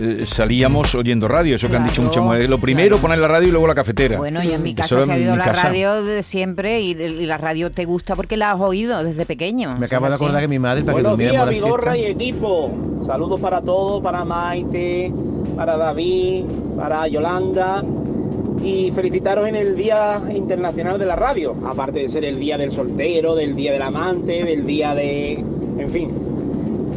eh, 0.00 0.24
salíamos 0.26 0.94
oyendo 0.94 1.28
radio, 1.28 1.56
eso 1.56 1.68
que 1.68 1.76
han 1.76 1.84
dicho 1.84 2.02
muchas 2.02 2.22
mujeres. 2.22 2.48
Lo 2.48 2.58
primero 2.58 2.98
poner 2.98 3.18
la 3.18 3.28
radio 3.28 3.48
y 3.48 3.50
luego 3.50 3.66
la 3.66 3.74
cafetera. 3.74 4.18
Bueno, 4.18 4.42
yo 4.42 4.54
en 4.54 4.62
mi 4.62 4.74
casa 4.74 5.02
se 5.02 5.12
ha 5.12 5.14
oído 5.14 5.36
la 5.36 5.44
casa. 5.44 5.68
radio 5.68 6.02
de 6.02 6.22
siempre 6.22 6.80
y, 6.80 6.92
y 6.92 7.26
la 7.26 7.38
radio 7.38 7.70
te 7.70 7.84
gusta 7.84 8.16
porque 8.16 8.36
la 8.36 8.52
has 8.52 8.60
oído 8.60 9.02
desde 9.04 9.26
pequeño. 9.26 9.76
Me 9.78 9.86
acabo 9.86 10.06
de 10.08 10.14
Así. 10.14 10.24
acordar 10.24 10.42
que 10.42 10.48
mi 10.48 10.58
madre, 10.58 10.82
para 10.84 10.96
que 10.96 11.02
Buenos 11.02 11.18
días, 11.18 11.32
durmiéramos 11.32 11.62
la 11.62 11.66
Vigorra 11.66 11.96
y 11.96 12.04
equipo. 12.06 12.70
Saludos 13.06 13.40
para 13.40 13.60
todos, 13.60 14.02
para 14.02 14.24
Maite, 14.24 15.12
para 15.56 15.76
David, 15.76 16.44
para 16.76 17.08
Yolanda. 17.08 17.82
Y 18.62 18.92
felicitaros 18.92 19.48
en 19.48 19.56
el 19.56 19.74
Día 19.74 20.22
Internacional 20.32 20.98
de 20.98 21.06
la 21.06 21.16
Radio. 21.16 21.56
Aparte 21.66 22.00
de 22.00 22.08
ser 22.08 22.24
el 22.24 22.38
Día 22.38 22.56
del 22.56 22.70
Soltero, 22.70 23.34
del 23.34 23.56
Día 23.56 23.72
del 23.72 23.82
Amante, 23.82 24.44
del 24.44 24.64
Día 24.64 24.94
de... 24.94 25.32
En 25.32 25.90
fin. 25.90 26.10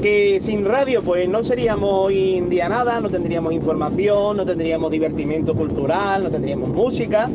Que 0.05 0.39
sin 0.39 0.65
radio 0.65 1.01
pues 1.01 1.27
no 1.27 1.43
seríamos 1.43 1.89
hoy 1.91 2.39
día 2.41 2.69
nada, 2.69 2.99
no 2.99 3.09
tendríamos 3.09 3.53
información, 3.53 4.37
no 4.37 4.45
tendríamos 4.45 4.91
divertimento 4.91 5.55
cultural, 5.55 6.25
no 6.25 6.29
tendríamos 6.29 6.69
música. 6.69 7.27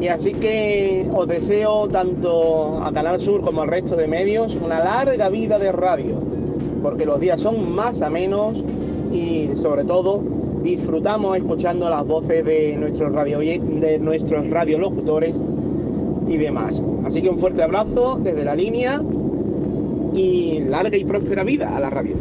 Y 0.00 0.08
así 0.08 0.32
que 0.32 1.06
os 1.12 1.28
deseo 1.28 1.86
tanto 1.88 2.82
a 2.82 2.90
Canal 2.92 3.20
Sur 3.20 3.42
como 3.42 3.60
al 3.60 3.68
resto 3.68 3.94
de 3.94 4.08
medios 4.08 4.56
una 4.56 4.82
larga 4.82 5.28
vida 5.28 5.58
de 5.58 5.70
radio, 5.70 6.14
porque 6.82 7.04
los 7.04 7.20
días 7.20 7.40
son 7.40 7.74
más 7.74 8.00
amenos 8.00 8.56
y 9.12 9.50
sobre 9.52 9.84
todo 9.84 10.22
disfrutamos 10.62 11.36
escuchando 11.36 11.90
las 11.90 12.06
voces 12.06 12.42
de 12.42 12.74
nuestros 12.78 13.12
radio 13.12 13.40
de 13.40 13.98
nuestros 13.98 14.48
radiolocutores 14.48 15.42
y 16.26 16.38
demás. 16.38 16.82
Así 17.04 17.20
que 17.20 17.28
un 17.28 17.36
fuerte 17.36 17.62
abrazo 17.62 18.18
desde 18.18 18.46
la 18.46 18.54
línea 18.54 18.98
y 20.18 20.60
larga 20.60 20.96
y 20.96 21.04
próspera 21.04 21.44
vida 21.44 21.76
a 21.76 21.80
la 21.80 21.90
radio. 21.90 22.16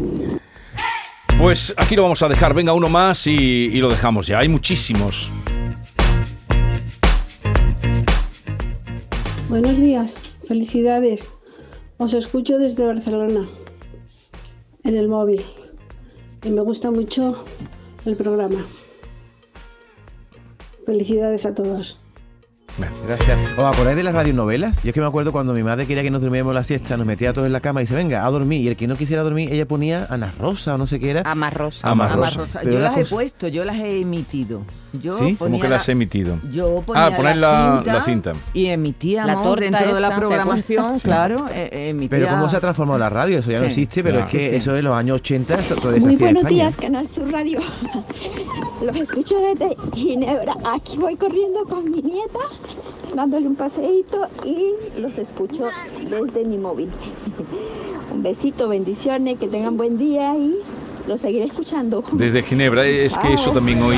Pues 1.39 1.73
aquí 1.77 1.95
lo 1.95 2.03
vamos 2.03 2.21
a 2.23 2.29
dejar, 2.29 2.53
venga 2.53 2.73
uno 2.73 2.89
más 2.89 3.27
y, 3.27 3.31
y 3.31 3.77
lo 3.79 3.89
dejamos 3.89 4.27
ya. 4.27 4.39
Hay 4.39 4.49
muchísimos. 4.49 5.31
Buenos 9.49 9.77
días, 9.77 10.17
felicidades. 10.47 11.29
Os 11.97 12.13
escucho 12.13 12.57
desde 12.57 12.85
Barcelona, 12.85 13.47
en 14.83 14.97
el 14.97 15.07
móvil. 15.07 15.41
Y 16.43 16.49
me 16.49 16.61
gusta 16.61 16.91
mucho 16.91 17.43
el 18.05 18.15
programa. 18.15 18.65
Felicidades 20.85 21.45
a 21.45 21.55
todos. 21.55 21.99
Gracias. 22.77 23.39
¿Os 23.57 23.63
acordáis 23.63 23.97
de 23.97 24.03
las 24.03 24.13
radionovelas? 24.13 24.81
Yo 24.83 24.89
es 24.89 24.93
que 24.93 25.01
me 25.01 25.07
acuerdo 25.07 25.31
cuando 25.31 25.53
mi 25.53 25.63
madre 25.63 25.87
quería 25.87 26.03
que 26.03 26.11
nos 26.11 26.21
durmiéramos 26.21 26.53
la 26.53 26.63
siesta, 26.63 26.95
nos 26.97 27.07
metía 27.07 27.31
a 27.31 27.33
todos 27.33 27.47
en 27.47 27.53
la 27.53 27.61
cama 27.61 27.81
y 27.81 27.85
dice, 27.85 27.95
venga, 27.95 28.25
a 28.25 28.29
dormir. 28.29 28.61
Y 28.61 28.67
el 28.67 28.77
que 28.77 28.87
no 28.87 28.95
quisiera 28.95 29.23
dormir, 29.23 29.51
ella 29.51 29.67
ponía 29.67 30.05
Ana 30.09 30.33
Rosa 30.39 30.75
o 30.75 30.77
no 30.77 30.85
sé 30.87 30.99
qué 30.99 31.11
era. 31.11 31.21
Amarrosa. 31.25 31.89
Amarrosa. 31.89 32.27
Amarrosa. 32.27 32.63
Yo 32.63 32.79
las 32.79 32.97
he 32.97 33.05
puesto, 33.05 33.47
yo 33.47 33.65
las 33.65 33.77
he 33.77 34.01
emitido. 34.01 34.61
Yo 35.01 35.17
¿Sí? 35.17 35.35
¿Cómo 35.37 35.57
que 35.57 35.63
la- 35.63 35.75
las 35.75 35.83
has 35.83 35.89
emitido? 35.89 36.39
Yo 36.51 36.81
ponía 36.85 37.05
ah, 37.07 37.15
poner 37.15 37.37
la, 37.37 37.81
la 37.85 38.01
cinta. 38.01 38.33
y 38.53 38.67
emitíamos 38.67 39.27
La 39.35 39.41
torta 39.43 39.63
dentro 39.65 39.93
de 39.95 40.01
la 40.01 40.07
esa, 40.07 40.15
¿te 40.15 40.19
programación, 40.19 40.99
claro, 40.99 41.37
eh, 41.51 41.89
emitía... 41.89 42.09
Pero 42.19 42.29
cómo 42.29 42.49
se 42.49 42.57
ha 42.57 42.59
transformado 42.59 42.99
la 42.99 43.09
radio, 43.09 43.39
eso 43.39 43.51
ya 43.51 43.59
no 43.59 43.65
existe, 43.65 44.03
pero 44.03 44.15
Claro. 44.17 44.25
es 44.27 44.31
que 44.31 44.55
eso 44.55 44.75
en 44.75 44.85
los 44.85 44.95
años 44.95 45.15
80 45.15 45.59
eso 45.59 45.75
se 45.75 45.99
Muy 46.01 46.15
buenos 46.15 46.43
España. 46.43 46.49
días, 46.49 46.75
Canal 46.75 47.07
Sur 47.07 47.31
Radio. 47.31 47.59
Los 48.85 48.95
escucho 48.95 49.35
desde 49.39 49.75
Ginebra. 49.95 50.53
Aquí 50.71 50.97
voy 50.97 51.15
corriendo 51.15 51.63
con 51.65 51.89
mi 51.89 52.01
nieta, 52.01 52.39
dándole 53.15 53.47
un 53.47 53.55
paseíto 53.55 54.27
y 54.45 54.99
los 55.01 55.17
escucho 55.17 55.63
desde 56.09 56.45
mi 56.45 56.57
móvil. 56.59 56.89
Un 58.13 58.21
besito, 58.23 58.67
bendiciones, 58.69 59.37
que 59.39 59.47
tengan 59.47 59.77
buen 59.77 59.97
día 59.97 60.35
y 60.37 60.57
los 61.07 61.21
seguiré 61.21 61.45
escuchando. 61.45 62.03
Desde 62.11 62.41
Ginebra. 62.43 62.85
Es 62.85 63.17
que 63.17 63.33
eso 63.33 63.51
también 63.51 63.81
hoy 63.81 63.95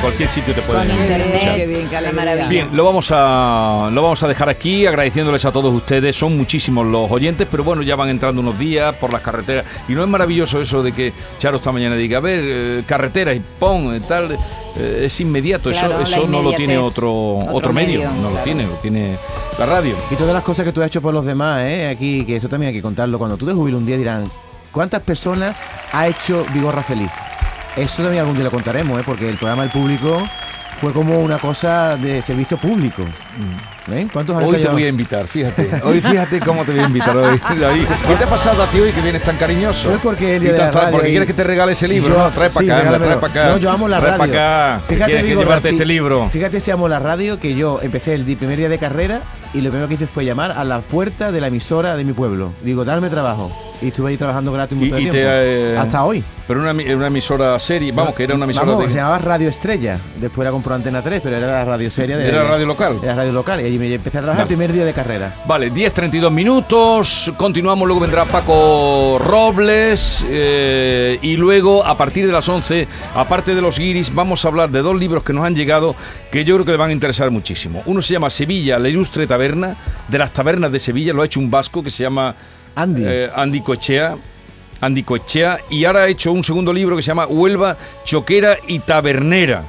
cualquier 0.00 0.28
sitio 0.30 0.54
te 0.54 0.62
puede 0.62 0.80
Con 0.80 0.90
escuchar. 0.90 1.20
internet, 1.20 1.52
Qué 1.56 1.66
bien, 1.66 1.86
qué 1.88 1.92
la 1.92 1.98
alegría. 1.98 2.12
maravilla. 2.24 2.48
Bien, 2.48 2.68
lo 2.72 2.84
vamos 2.84 3.08
a 3.12 3.88
lo 3.92 4.02
vamos 4.02 4.22
a 4.22 4.28
dejar 4.28 4.48
aquí, 4.48 4.86
agradeciéndoles 4.86 5.44
a 5.44 5.52
todos 5.52 5.72
ustedes. 5.74 6.16
Son 6.16 6.36
muchísimos 6.36 6.86
los 6.86 7.10
oyentes, 7.10 7.46
pero 7.50 7.64
bueno, 7.64 7.82
ya 7.82 7.96
van 7.96 8.08
entrando 8.08 8.40
unos 8.40 8.58
días 8.58 8.94
por 8.96 9.12
las 9.12 9.20
carreteras. 9.22 9.64
Y 9.88 9.92
no 9.92 10.02
es 10.02 10.08
maravilloso 10.08 10.60
eso 10.60 10.82
de 10.82 10.92
que 10.92 11.12
Charo 11.38 11.56
esta 11.56 11.72
mañana 11.72 11.94
diga, 11.96 12.18
a 12.18 12.20
ver, 12.20 12.40
eh, 12.42 12.82
carretera 12.86 13.34
y 13.34 13.40
pon, 13.40 13.94
eh, 13.94 14.00
tal. 14.06 14.32
eh, 14.76 15.02
es 15.04 15.20
inmediato, 15.20 15.70
Claro, 15.70 16.00
eso, 16.00 16.16
eso 16.16 16.26
no 16.28 16.42
lo 16.42 16.52
tiene 16.54 16.78
otro, 16.78 17.36
Otro 17.36 17.52
otro, 17.56 17.72
medio, 17.72 18.00
medio, 18.00 18.22
no 18.22 18.30
lo 18.30 18.36
tiene, 18.38 18.62
lo 18.66 18.74
tiene 18.74 19.16
la 19.58 19.66
radio. 19.66 19.94
Y 20.10 20.14
todas 20.14 20.32
las 20.32 20.42
cosas 20.42 20.64
que 20.64 20.72
tú 20.72 20.80
has 20.80 20.86
hecho 20.86 21.02
por 21.02 21.12
los 21.12 21.24
demás, 21.24 21.62
¿eh? 21.64 21.88
Aquí, 21.88 22.24
que 22.24 22.36
eso 22.36 22.48
también 22.48 22.68
hay 22.68 22.74
que 22.74 22.82
contarlo. 22.82 23.18
Cuando 23.18 23.36
tú 23.36 23.46
te 23.46 23.52
jubiles 23.52 23.78
un 23.78 23.86
día 23.86 23.96
dirán, 23.96 24.24
¿cuántas 24.72 25.02
personas 25.02 25.56
ha 25.92 26.08
hecho 26.08 26.44
Vigorra 26.54 26.82
feliz? 26.82 27.10
Eso 27.80 28.02
también 28.02 28.20
algún 28.20 28.34
día 28.36 28.44
lo 28.44 28.50
contaremos, 28.50 28.98
¿eh? 29.00 29.02
Porque 29.04 29.28
el 29.28 29.36
programa 29.36 29.62
del 29.62 29.70
público 29.70 30.22
fue 30.80 30.92
como 30.92 31.18
una 31.18 31.38
cosa 31.38 31.96
de 31.96 32.22
servicio 32.22 32.56
público. 32.56 33.02
¿Eh? 33.92 34.06
¿Cuántos 34.12 34.36
Hoy 34.36 34.52
te 34.52 34.58
llevamos? 34.58 34.72
voy 34.74 34.84
a 34.84 34.88
invitar, 34.88 35.26
fíjate. 35.26 35.80
Hoy 35.84 36.00
fíjate 36.00 36.38
cómo 36.40 36.64
te 36.64 36.70
voy 36.72 36.80
a 36.80 36.84
invitar 36.86 37.16
hoy, 37.16 37.40
David. 37.58 37.84
¿Qué 38.06 38.14
te 38.14 38.24
ha 38.24 38.26
pasado 38.28 38.62
a 38.62 38.66
ti 38.66 38.78
hoy 38.78 38.92
que 38.92 39.00
vienes 39.00 39.22
tan 39.22 39.36
cariñoso? 39.36 39.88
Pues 39.88 40.00
porque 40.00 40.36
el 40.36 40.42
día 40.42 40.50
Y 40.50 40.52
de 40.52 40.58
tan 40.58 40.66
la 40.68 40.72
fa- 40.72 40.80
radio 40.82 40.92
Porque 40.92 41.08
y- 41.08 41.10
quieres 41.12 41.26
que 41.26 41.34
te 41.34 41.44
regale 41.44 41.72
ese 41.72 41.88
libro, 41.88 42.14
Yo- 42.14 42.18
¿no? 42.18 42.30
Trae 42.30 42.50
para 42.50 42.64
sí, 42.64 42.70
acá, 42.70 42.98
trae 42.98 43.16
para 43.16 43.26
acá. 43.32 43.48
No, 43.50 43.56
yo 43.58 43.70
amo 43.70 43.88
la 43.88 43.98
trae 43.98 44.10
radio. 44.16 44.32
para 44.32 44.74
acá. 44.76 44.84
Fíjate, 44.86 45.12
que 45.24 45.34
llevarte 45.36 45.68
este 45.70 45.84
libro. 45.86 46.28
Fíjate 46.30 46.60
si 46.60 46.70
amo 46.70 46.86
la 46.88 46.98
radio, 47.00 47.40
que 47.40 47.54
yo 47.54 47.80
empecé 47.82 48.14
el 48.14 48.24
primer 48.36 48.56
día 48.58 48.68
de 48.68 48.78
carrera 48.78 49.20
y 49.54 49.60
lo 49.62 49.70
primero 49.70 49.88
que 49.88 49.94
hice 49.94 50.06
fue 50.06 50.24
llamar 50.24 50.52
a 50.52 50.62
la 50.64 50.80
puerta 50.80 51.32
de 51.32 51.40
la 51.40 51.48
emisora 51.48 51.96
de 51.96 52.04
mi 52.04 52.12
pueblo. 52.12 52.52
Digo, 52.62 52.84
darme 52.84 53.08
trabajo. 53.10 53.50
Y 53.82 53.88
estuve 53.88 54.10
ahí 54.10 54.16
trabajando 54.16 54.52
gratis 54.52 54.78
de 54.78 54.86
y 54.86 54.90
te, 54.90 54.96
tiempo. 54.96 55.16
eh, 55.20 55.76
Hasta 55.78 56.04
hoy. 56.04 56.22
Pero 56.46 56.60
una, 56.60 56.72
una 56.72 57.06
emisora 57.06 57.58
seria, 57.60 57.92
vamos, 57.94 58.14
que 58.14 58.24
era 58.24 58.34
una 58.34 58.44
emisora 58.44 58.66
Vamos, 58.66 58.82
de... 58.86 58.90
se 58.90 58.96
llamaba 58.96 59.18
Radio 59.18 59.48
Estrella. 59.48 59.98
Después 60.20 60.44
la 60.44 60.50
compró 60.50 60.74
Antena 60.74 61.00
3, 61.00 61.20
pero 61.22 61.36
era 61.36 61.46
la 61.46 61.64
radio 61.64 61.90
seria 61.90 62.16
de. 62.18 62.28
Era 62.28 62.42
radio 62.42 62.66
local. 62.66 62.98
Era 63.02 63.14
radio 63.14 63.32
local. 63.32 63.60
Y 63.60 63.64
allí 63.66 63.78
me 63.78 63.92
empecé 63.94 64.18
a 64.18 64.22
trabajar 64.22 64.44
Vale. 64.44 64.52
el 64.52 64.58
primer 64.58 64.72
día 64.72 64.84
de 64.84 64.92
carrera. 64.92 65.34
Vale, 65.46 65.72
10.32 65.72 66.30
minutos, 66.30 67.32
continuamos, 67.36 67.86
luego 67.86 68.00
vendrá 68.00 68.24
Paco 68.24 69.18
Robles 69.20 70.24
eh, 70.28 71.18
y 71.22 71.36
luego 71.36 71.84
a 71.84 71.96
partir 71.96 72.26
de 72.26 72.32
las 72.32 72.48
11, 72.48 72.88
aparte 73.14 73.54
de 73.54 73.62
los 73.62 73.78
guiris, 73.78 74.12
vamos 74.14 74.44
a 74.44 74.48
hablar 74.48 74.70
de 74.70 74.82
dos 74.82 74.98
libros 74.98 75.22
que 75.22 75.32
nos 75.32 75.44
han 75.46 75.54
llegado 75.54 75.94
que 76.32 76.44
yo 76.44 76.54
creo 76.56 76.64
que 76.66 76.72
le 76.72 76.78
van 76.78 76.90
a 76.90 76.92
interesar 76.92 77.30
muchísimo. 77.30 77.82
Uno 77.86 78.02
se 78.02 78.12
llama 78.12 78.28
Sevilla, 78.28 78.78
la 78.78 78.88
ilustre 78.88 79.26
taberna, 79.26 79.76
de 80.08 80.18
las 80.18 80.32
tabernas 80.32 80.72
de 80.72 80.80
Sevilla, 80.80 81.12
lo 81.12 81.22
ha 81.22 81.26
hecho 81.26 81.38
un 81.40 81.50
vasco 81.50 81.82
que 81.82 81.90
se 81.90 82.02
llama 82.02 82.34
Andy, 82.74 83.02
eh, 83.04 83.30
Andy 83.34 83.60
Coechea. 83.60 84.16
Andy 84.82 85.02
Coechea, 85.02 85.58
y 85.68 85.84
ahora 85.84 86.04
ha 86.04 86.08
hecho 86.08 86.32
un 86.32 86.42
segundo 86.42 86.72
libro 86.72 86.96
que 86.96 87.02
se 87.02 87.08
llama 87.08 87.26
Huelva, 87.26 87.76
Choquera 88.04 88.56
y 88.66 88.78
Tabernera. 88.78 89.64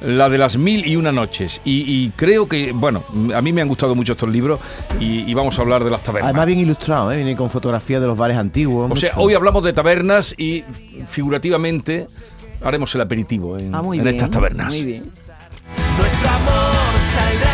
La 0.00 0.28
de 0.30 0.36
las 0.38 0.56
mil 0.56 0.86
y 0.86 0.96
una 0.96 1.12
noches. 1.12 1.60
Y, 1.64 1.80
y 1.86 2.10
creo 2.16 2.46
que, 2.48 2.72
bueno, 2.72 3.02
a 3.34 3.40
mí 3.42 3.52
me 3.52 3.60
han 3.62 3.68
gustado 3.68 3.94
mucho 3.94 4.12
estos 4.12 4.28
libros 4.30 4.60
y, 5.00 5.20
y 5.30 5.34
vamos 5.34 5.58
a 5.58 5.62
hablar 5.62 5.84
de 5.84 5.90
las 5.90 6.02
tabernas. 6.02 6.30
Además, 6.30 6.46
bien 6.46 6.58
ilustrado, 6.60 7.12
¿eh? 7.12 7.16
Viene 7.16 7.36
con 7.36 7.48
fotografías 7.50 8.00
de 8.00 8.06
los 8.06 8.16
bares 8.16 8.36
antiguos. 8.36 8.90
o 8.90 8.96
sea, 8.96 9.12
hoy 9.16 9.34
hablamos 9.34 9.62
de 9.64 9.72
tabernas 9.72 10.34
y 10.38 10.62
figurativamente 11.08 12.06
haremos 12.62 12.94
el 12.94 13.00
aperitivo 13.02 13.58
en, 13.58 13.74
Ah, 13.74 13.82
muy 13.82 13.98
en 13.98 14.04
bien, 14.04 14.14
estas 14.16 14.30
tabernas. 14.30 14.74
Muy 14.74 14.84
bien. 14.84 15.10
Nuestro 15.98 16.28
amor 16.28 16.52
saldrá 17.14 17.53